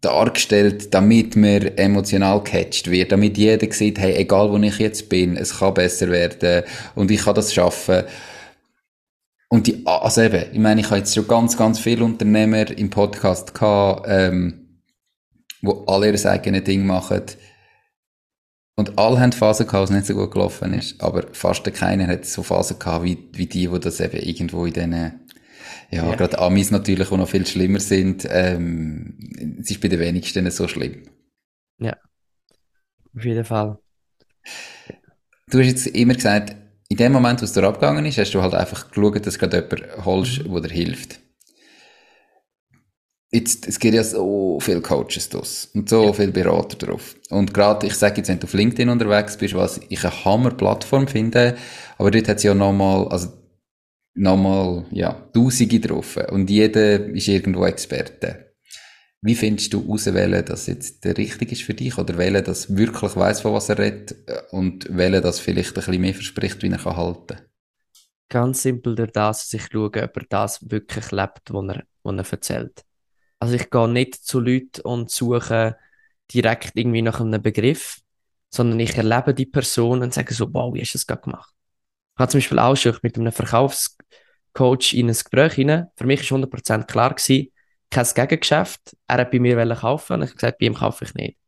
[0.00, 5.36] dargestellt, damit man emotional gecatcht wird, damit jeder sieht, hey, egal wo ich jetzt bin,
[5.36, 6.62] es kann besser werden
[6.94, 8.04] und ich kann das schaffen.
[9.48, 12.90] Und die, also eben, ich meine, ich habe jetzt schon ganz, ganz viele Unternehmer im
[12.90, 14.67] Podcast gehabt, ähm,
[15.62, 17.22] wo alle ihr eigenes Ding machen.
[18.76, 21.00] Und alle haben Phasen gehabt, wo es nicht so gut gelaufen ist.
[21.00, 24.72] Aber fast keiner hat so Phasen gehabt, wie, wie die, wo das eben irgendwo in
[24.72, 24.92] diesen
[25.90, 26.14] ja, ja.
[26.14, 28.26] gerade Amis natürlich, die noch viel schlimmer sind.
[28.30, 29.18] Ähm,
[29.60, 31.02] es ist bei den wenigsten so schlimm.
[31.78, 31.96] Ja,
[33.16, 33.78] auf jeden Fall.
[35.50, 36.54] Du hast jetzt immer gesagt,
[36.88, 39.40] in dem Moment, wo es dir abgegangen ist, hast du halt einfach geschaut, dass du
[39.40, 41.20] gerade jemanden holst, der dir hilft.
[43.30, 46.12] Jetzt, es gibt ja so viele Coaches draus und so ja.
[46.14, 47.14] viele Berater drauf.
[47.28, 51.08] Und gerade, ich sage jetzt, wenn du auf LinkedIn unterwegs bist, was ich eine Hammer-Plattform
[51.08, 51.56] finde,
[51.98, 53.28] aber dort hat es ja nochmal, also
[54.14, 56.18] nochmal, ja, Tausende drauf.
[56.30, 58.54] Und jeder ist irgendwo Experte.
[59.20, 63.16] Wie findest du auswählen, dass jetzt der richtig ist für dich oder wählen, dass wirklich
[63.16, 64.14] weiß, von was er redet
[64.52, 67.38] und wählen, dass vielleicht ein bisschen mehr verspricht, wie er kann halten?
[68.28, 72.16] Ganz simpel durch das, dass ich schaue, ob er das wirklich lebt, was er, was
[72.16, 72.84] er erzählt.
[73.38, 75.76] Also ich gehe nicht zu Leuten und suche
[76.32, 78.00] direkt irgendwie nach einem Begriff,
[78.50, 81.54] sondern ich erlebe die Person und sage so, wow, wie hast du das gerade gemacht?
[82.14, 85.86] Ich habe zum Beispiel auch schon mit einem Verkaufscoach in ein Gespräch hinein.
[85.96, 87.52] Für mich war 100% klar, gewesen,
[87.90, 88.96] kein Gegengeschäft.
[89.06, 91.38] Er hat bei mir kaufen und ich habe gesagt, bei ihm kaufe ich nicht.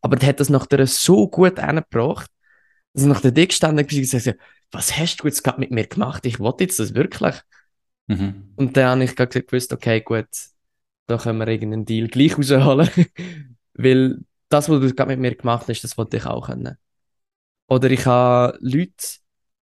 [0.00, 2.30] Aber der hat das nachher so gut angebracht,
[2.92, 4.38] dass er nach der Dick gestanden ist und gesagt
[4.70, 6.26] was hast du jetzt gerade mit mir gemacht?
[6.26, 7.34] Ich wollte jetzt das wirklich.
[8.06, 8.52] Mhm.
[8.56, 10.28] Und dann habe ich gerade gewusst, okay, gut,
[11.08, 12.88] da können wir irgendeinen Deal gleich rausholen.
[13.74, 16.76] Weil das, was du gerade mit mir gemacht hast, das wollte ich auch können.
[17.66, 19.18] Oder ich habe Leute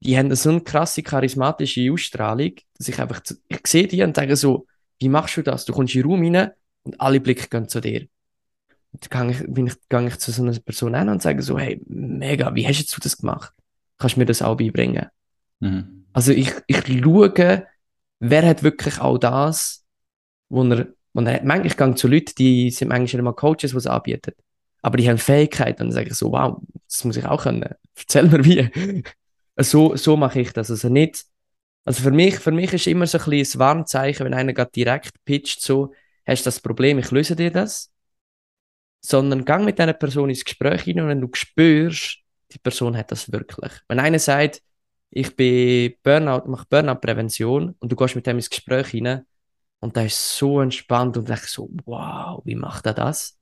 [0.03, 4.17] die haben so eine krasse charismatische Ausstrahlung, dass ich einfach, zu, ich sehe die und
[4.17, 4.67] sage so,
[4.99, 5.65] wie machst du das?
[5.65, 6.51] Du kommst in den Raum rein
[6.83, 8.09] und alle Blicke gehen zu dir.
[8.93, 11.43] Und dann gehe ich, bin ich, gehe ich zu so einer Person hin und sage
[11.43, 13.53] so, hey, mega, wie hast du das gemacht?
[13.99, 15.07] Kannst du mir das auch beibringen?
[15.61, 16.07] Mhm.
[16.13, 17.67] Also ich, ich schaue,
[18.19, 19.85] wer hat wirklich auch das,
[20.49, 21.45] wo er, er hat.
[21.45, 24.33] Manchmal, ich gehe zu Leuten, die sind manchmal immer Coaches, die es anbieten.
[24.83, 27.75] Aber die haben Fähigkeiten und dann sage ich so, wow, das muss ich auch können.
[27.97, 29.03] Erzähl mir wie
[29.59, 30.71] so, so mache ich das.
[30.71, 31.25] Also nicht,
[31.85, 34.73] also für mich, für mich ist immer so ein bisschen ein Warnzeichen, wenn einer gerade
[34.73, 35.93] direkt pitcht, so,
[36.27, 37.91] hast du das Problem, ich löse dir das.
[39.05, 42.19] Sondern gang mit einer Person ins Gespräch hinein und wenn du spürst,
[42.53, 43.73] die Person hat das wirklich.
[43.89, 44.63] Wenn einer sagt,
[45.11, 49.27] ich bin Burnout, mache Burnout-Prävention und du gehst mit dem ins Gespräch hinein
[49.83, 53.37] und der ist so entspannt und denkst so, wow, wie macht er das?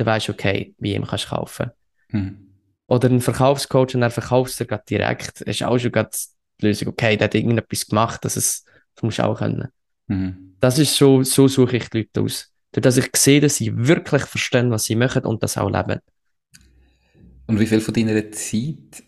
[0.00, 1.70] dann weißt du, okay, wie ihm kannst du kaufen.
[2.08, 2.38] Mhm.
[2.86, 5.42] Oder ein Verkaufscoach und er verkaufst dir gerade direkt.
[5.42, 6.10] Das ist auch schon gerade
[6.60, 8.64] die Lösung, okay, der hat irgendetwas gemacht, dass es,
[8.94, 9.68] das musst du auch können.
[10.06, 10.54] Mhm.
[10.58, 12.50] Das ist so, so suche ich die Leute aus.
[12.72, 16.00] Dadurch, dass ich sehe, dass sie wirklich verstehen, was sie machen und das auch leben.
[17.46, 19.02] Und wie viel von deiner Zeit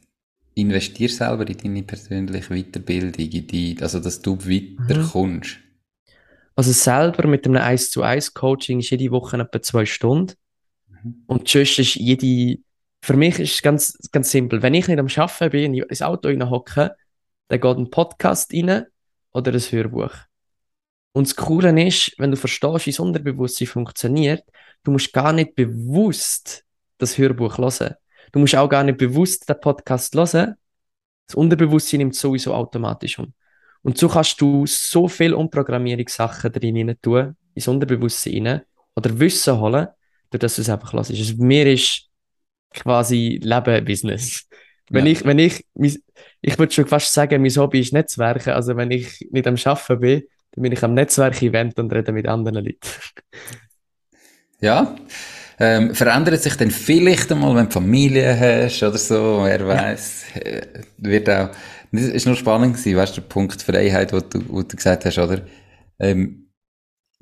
[0.55, 5.59] investierst du selber in deine persönliche Weiterbildung, in die, also dass du weiterkommst?
[6.55, 10.35] Also selber mit einem 1 zu 1 Coaching ist jede Woche etwa zwei Stunden.
[10.89, 11.25] Mhm.
[11.27, 12.61] Und sonst ist jede,
[13.03, 14.63] für mich ist es ganz, ganz simpel.
[14.63, 16.95] Wenn ich nicht am Arbeiten bin, ins Auto hocke,
[17.49, 18.87] dann geht ein Podcast rein
[19.33, 20.13] oder ein Hörbuch.
[21.13, 24.45] Und das Coole ist, wenn du verstehst, wie das Unterbewusstsein funktioniert,
[24.83, 26.65] du musst gar nicht bewusst
[26.99, 27.95] das Hörbuch hören.
[28.33, 30.55] Du musst auch gar nicht bewusst den Podcast hören.
[31.27, 33.35] Das Unterbewusstsein nimmt sowieso automatisch um.
[33.83, 38.63] Und so kannst du so viel Umprogrammierungssachen drin tun, ins Unterbewusstsein rein,
[38.95, 39.89] oder Wissen holen,
[40.31, 41.11] durch dass du es einfach hörst.
[41.11, 42.09] Also mir ist
[42.71, 44.49] quasi Leben Business.
[44.91, 45.13] Wenn Ja.
[45.13, 45.65] ich, wenn ich,
[46.43, 48.51] ich würde schon fast sagen, mein Hobby ist Netzwerken.
[48.51, 50.23] Also wenn ich nicht am Arbeiten bin,
[50.53, 52.79] dann bin ich am Netzwerk-Event und rede mit anderen Leuten.
[54.61, 54.95] Ja.
[55.59, 60.63] Ähm, verändert sich dann vielleicht einmal, wenn du Familie hast oder so, wer weiß, äh,
[60.99, 61.51] wird auch,
[61.93, 65.05] das ist nur spannend gewesen, weißt du, der Punkt Freiheit, wo du, wo du gesagt
[65.05, 65.43] hast, oder?
[65.99, 66.49] Ähm,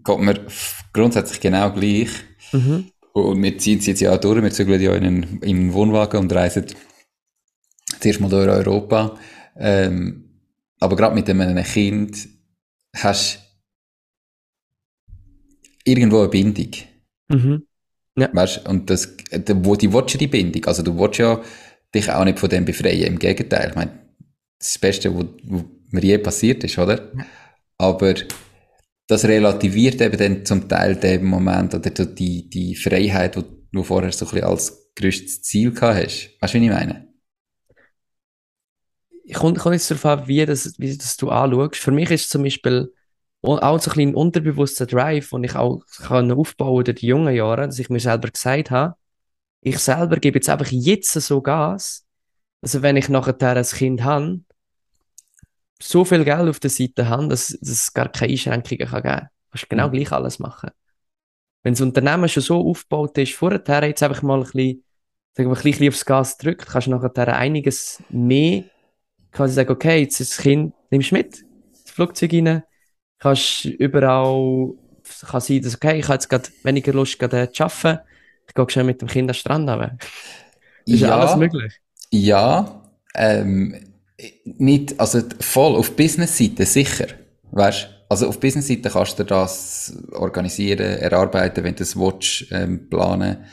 [0.05, 0.47] geht mir
[0.93, 2.11] grundsätzlich genau gleich.
[2.53, 2.91] Mhm.
[3.13, 5.73] Und wir ziehen es jetzt ja auch durch, wir zügeln ja in einen, in einen
[5.73, 6.67] Wohnwagen und reisen
[7.99, 9.19] zuerst mal durch Europa.
[9.57, 10.31] Ähm,
[10.79, 12.29] aber gerade mit einem Kind
[12.97, 13.41] hast
[15.85, 16.71] du irgendwo eine Bindung.
[17.29, 17.67] Mhm.
[18.17, 20.65] Weißt, und das, da- wo die willst du die Bindung.
[20.67, 21.41] Also du willst ja
[21.95, 23.05] dich auch nicht von dem befreien.
[23.07, 23.71] Im Gegenteil.
[23.71, 23.93] Ich meine,
[24.59, 27.11] das ist das Beste, was mir je passiert ist, oder?
[27.79, 28.15] Aber
[29.09, 34.13] das relativiert eben dann zum Teil den Moment oder die, die Freiheit, die du vorher
[34.13, 36.31] so ein bisschen als grösstes Ziel gehabt hast.
[36.41, 37.09] Weißt du, wie ich meine?
[39.25, 41.77] Ich komme komm jetzt darauf an, wie das, wie das du anschaust.
[41.77, 42.93] Für mich ist zum Beispiel
[43.43, 47.67] auch so ein bisschen unterbewusster Drive, den ich auch kann aufbauen durch die jungen Jahre,
[47.67, 48.97] dass ich mir selber gesagt habe,
[49.63, 52.07] ich selber gebe jetzt einfach jetzt so Gas,
[52.63, 54.41] also wenn ich nachher ein Kind habe,
[55.83, 59.15] so viel Geld auf der Seite habe, dass, dass es gar keine Einschränkungen kann geben
[59.15, 59.29] kann.
[59.29, 59.93] Du kannst genau Mhm.
[59.93, 60.71] gleich alles machen.
[61.63, 64.85] Wenn das Unternehmen schon so aufgebaut ist, vorher jetzt einfach mal ein bisschen,
[65.35, 68.65] sagen wir, ein bisschen aufs Gas drückt, kannst du nachher einiges mehr
[69.33, 72.63] quasi sagen, okay, jetzt ist das Kind, nimmst du mit, ins Flugzeug rein,
[73.21, 74.73] kannst überall,
[75.29, 78.01] kann sein, dass, okay, ich habe jetzt gerade weniger Lust, gerade äh, zu arbeiten,
[78.49, 79.97] ich gehe schnell mit dem Kind am Strand runter.
[80.87, 81.81] Ist ja alles möglich.
[82.11, 82.83] Ja,
[83.15, 83.93] ähm,
[84.45, 87.07] nicht, also voll auf Business-Seite sicher,
[87.53, 87.89] weißt?
[88.09, 93.45] Also auf Business-Seite kannst du das organisieren, erarbeiten, wenn du es willst, ähm, planen.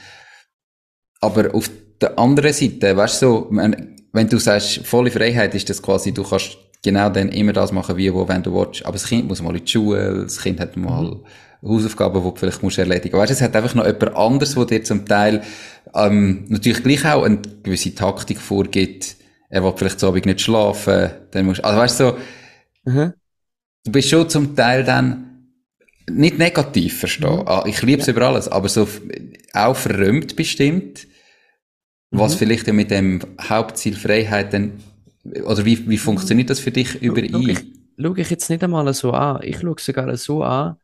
[1.22, 1.70] Aber auf
[2.02, 6.24] der anderen Seite, weißt du, so, wenn du sagst, volle Freiheit ist das quasi, du
[6.24, 8.86] kannst genau dann immer das machen, wie, wo, wenn du willst.
[8.86, 11.22] Aber das Kind muss mal in die Schule, das Kind hat mal
[11.64, 13.18] Hausaufgaben, die du vielleicht musst erledigen.
[13.18, 15.42] Weißt du, es hat einfach noch jemand anderes, wo dir zum Teil,
[15.96, 19.16] ähm, natürlich gleich auch eine gewisse Taktik vorgibt.
[19.50, 22.18] Er will vielleicht so Abend nicht schlafen, dann musst, also weißt du, so,
[22.86, 23.14] Mhm.
[23.86, 25.24] du bist schon zum Teil dann
[26.10, 27.38] nicht negativ verstehen.
[27.38, 27.48] Mhm.
[27.48, 28.88] Ah, Ich liebe es über alles, aber so
[29.54, 31.08] auch verrömt bestimmt,
[32.12, 32.38] was Mhm.
[32.38, 34.74] vielleicht ja mit dem Hauptziel Freiheit dann,
[35.44, 37.00] oder wie, wie funktioniert das für dich
[37.32, 37.74] Schau ich, überein?
[37.98, 39.42] schau ich jetzt nicht einmal so an.
[39.44, 40.78] Ich schaue sogar so an,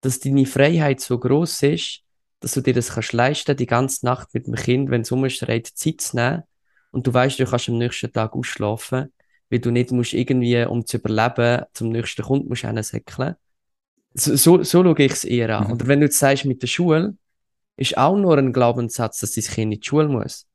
[0.00, 2.00] dass deine Freiheit so groß ist,
[2.40, 5.66] dass du dir das kannst leisten, die ganze Nacht mit dem Kind, wenn es umschreit,
[5.66, 6.42] Zeit zu nehmen.
[6.90, 9.12] Und du weißt, du kannst am nächsten Tag ausschlafen,
[9.50, 13.34] weil du nicht musst irgendwie, um zu überleben, zum nächsten Kunden musst hinsäckeln.
[14.14, 15.66] So, so, so schaue ich es eher an.
[15.66, 15.72] Mhm.
[15.72, 17.16] Oder wenn du jetzt sagst, mit der Schule,
[17.76, 20.46] ist auch nur ein Glaubenssatz, dass dein Kind in die Schule muss.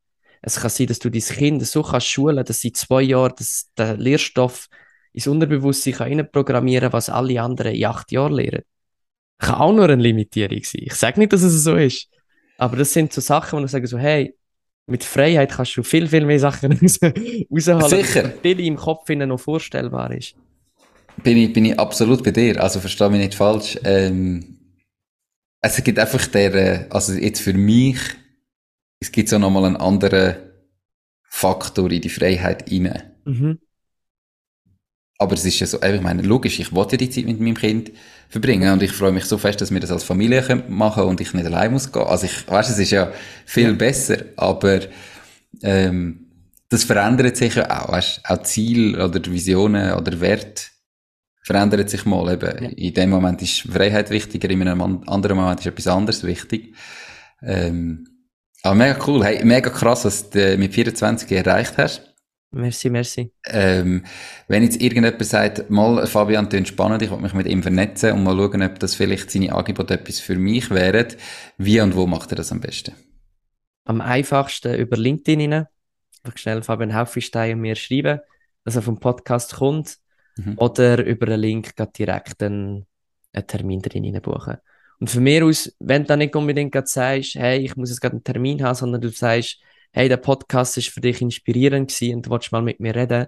[0.42, 3.70] Es kann sein, dass du dein Kind so kannst schulen, dass sie zwei Jahre das,
[3.78, 4.68] den Lehrstoff
[5.12, 8.64] ins Unterbewusstsein kann reinprogrammieren was alle anderen in acht Jahren lernen.
[9.38, 10.84] Kann auch nur eine Limitierung sein.
[10.86, 12.08] Ich sage nicht, dass es so ist.
[12.58, 14.36] Aber das sind so Sachen, wo ich sage so, hey,
[14.86, 18.28] mit Freiheit kannst du viel, viel mehr Sachen raus, rausholen, Sicher.
[18.28, 20.36] dir im Kopf noch vorstellbar ist.
[21.24, 22.62] Bin ich, bin ich absolut bei dir.
[22.62, 23.78] Also versteh mich nicht falsch.
[23.84, 24.58] Ähm,
[25.62, 28.00] es gibt einfach der, äh, also jetzt für mich,
[29.00, 30.36] es gibt so nochmal einen anderen
[31.24, 33.02] Faktor in die Freiheit rein.
[33.26, 33.60] Mhm.
[35.22, 37.56] Aber es ist ja so, ich meine, logisch, ich wollte ja die Zeit mit meinem
[37.56, 37.92] Kind
[38.30, 41.20] verbringen und ich freue mich so fest, dass wir das als Familie können machen und
[41.20, 42.04] ich nicht allein muss gehen.
[42.04, 43.12] Also ich, weißt, es ist ja
[43.46, 44.80] viel besser, aber
[45.62, 46.26] ähm,
[46.70, 50.72] das verändert sich ja auch, weißt, auch Ziel oder Visionen oder Wert
[51.44, 52.64] verändert sich mal eben.
[52.64, 52.70] Ja.
[52.70, 56.76] In dem Moment ist Freiheit wichtiger, in einem an- anderen Moment ist etwas anderes wichtig.
[57.42, 58.08] Ähm,
[58.64, 59.24] Ah, mega cool.
[59.24, 62.10] Hey, mega krass, was du mit 24 erreicht hast.
[62.52, 63.32] Merci, merci.
[63.46, 64.04] Ähm,
[64.48, 68.24] wenn jetzt irgendjemand sagt, mal, Fabian, klingt spannend, ich will mich mit ihm vernetzen und
[68.24, 71.08] mal schauen, ob das vielleicht seine Angebote etwas für mich wären.
[71.58, 72.96] Wie und wo macht er das am besten?
[73.86, 75.68] Am einfachsten über LinkedIn rein.
[76.24, 78.20] Einfach schnell Fabian Haufenstein mir schreiben,
[78.66, 79.98] dass er vom Podcast kommt.
[80.38, 80.56] Mhm.
[80.58, 82.88] Oder über einen Link direkt einen,
[83.32, 84.58] einen Termin drin buchen.
[85.00, 88.14] Und von mir aus, wenn du nicht unbedingt gerade sagst, hey, ich muss jetzt gerade
[88.14, 89.60] einen Termin haben, sondern du sagst,
[89.92, 93.28] hey, der Podcast ist für dich inspirierend gewesen und du willst mal mit mir reden,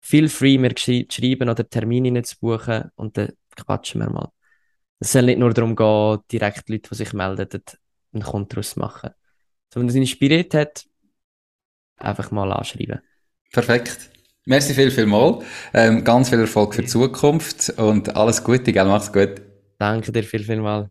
[0.00, 4.30] feel free, mir zu schreiben oder Termine zu buchen und dann quatschen wir mal.
[4.98, 7.62] Es soll nicht nur darum gehen, direkt Leute, die sich melden,
[8.12, 9.10] einen Kontrast machen.
[9.72, 10.86] So, wenn es inspiriert hat,
[11.96, 13.00] einfach mal anschreiben.
[13.52, 14.10] Perfekt.
[14.44, 15.42] Merci viel, viel mal.
[15.74, 18.84] Ähm, ganz viel Erfolg für die Zukunft und alles Gute, gell?
[18.84, 19.42] Mach's gut.
[19.78, 20.90] Danke dir viel, viel mal.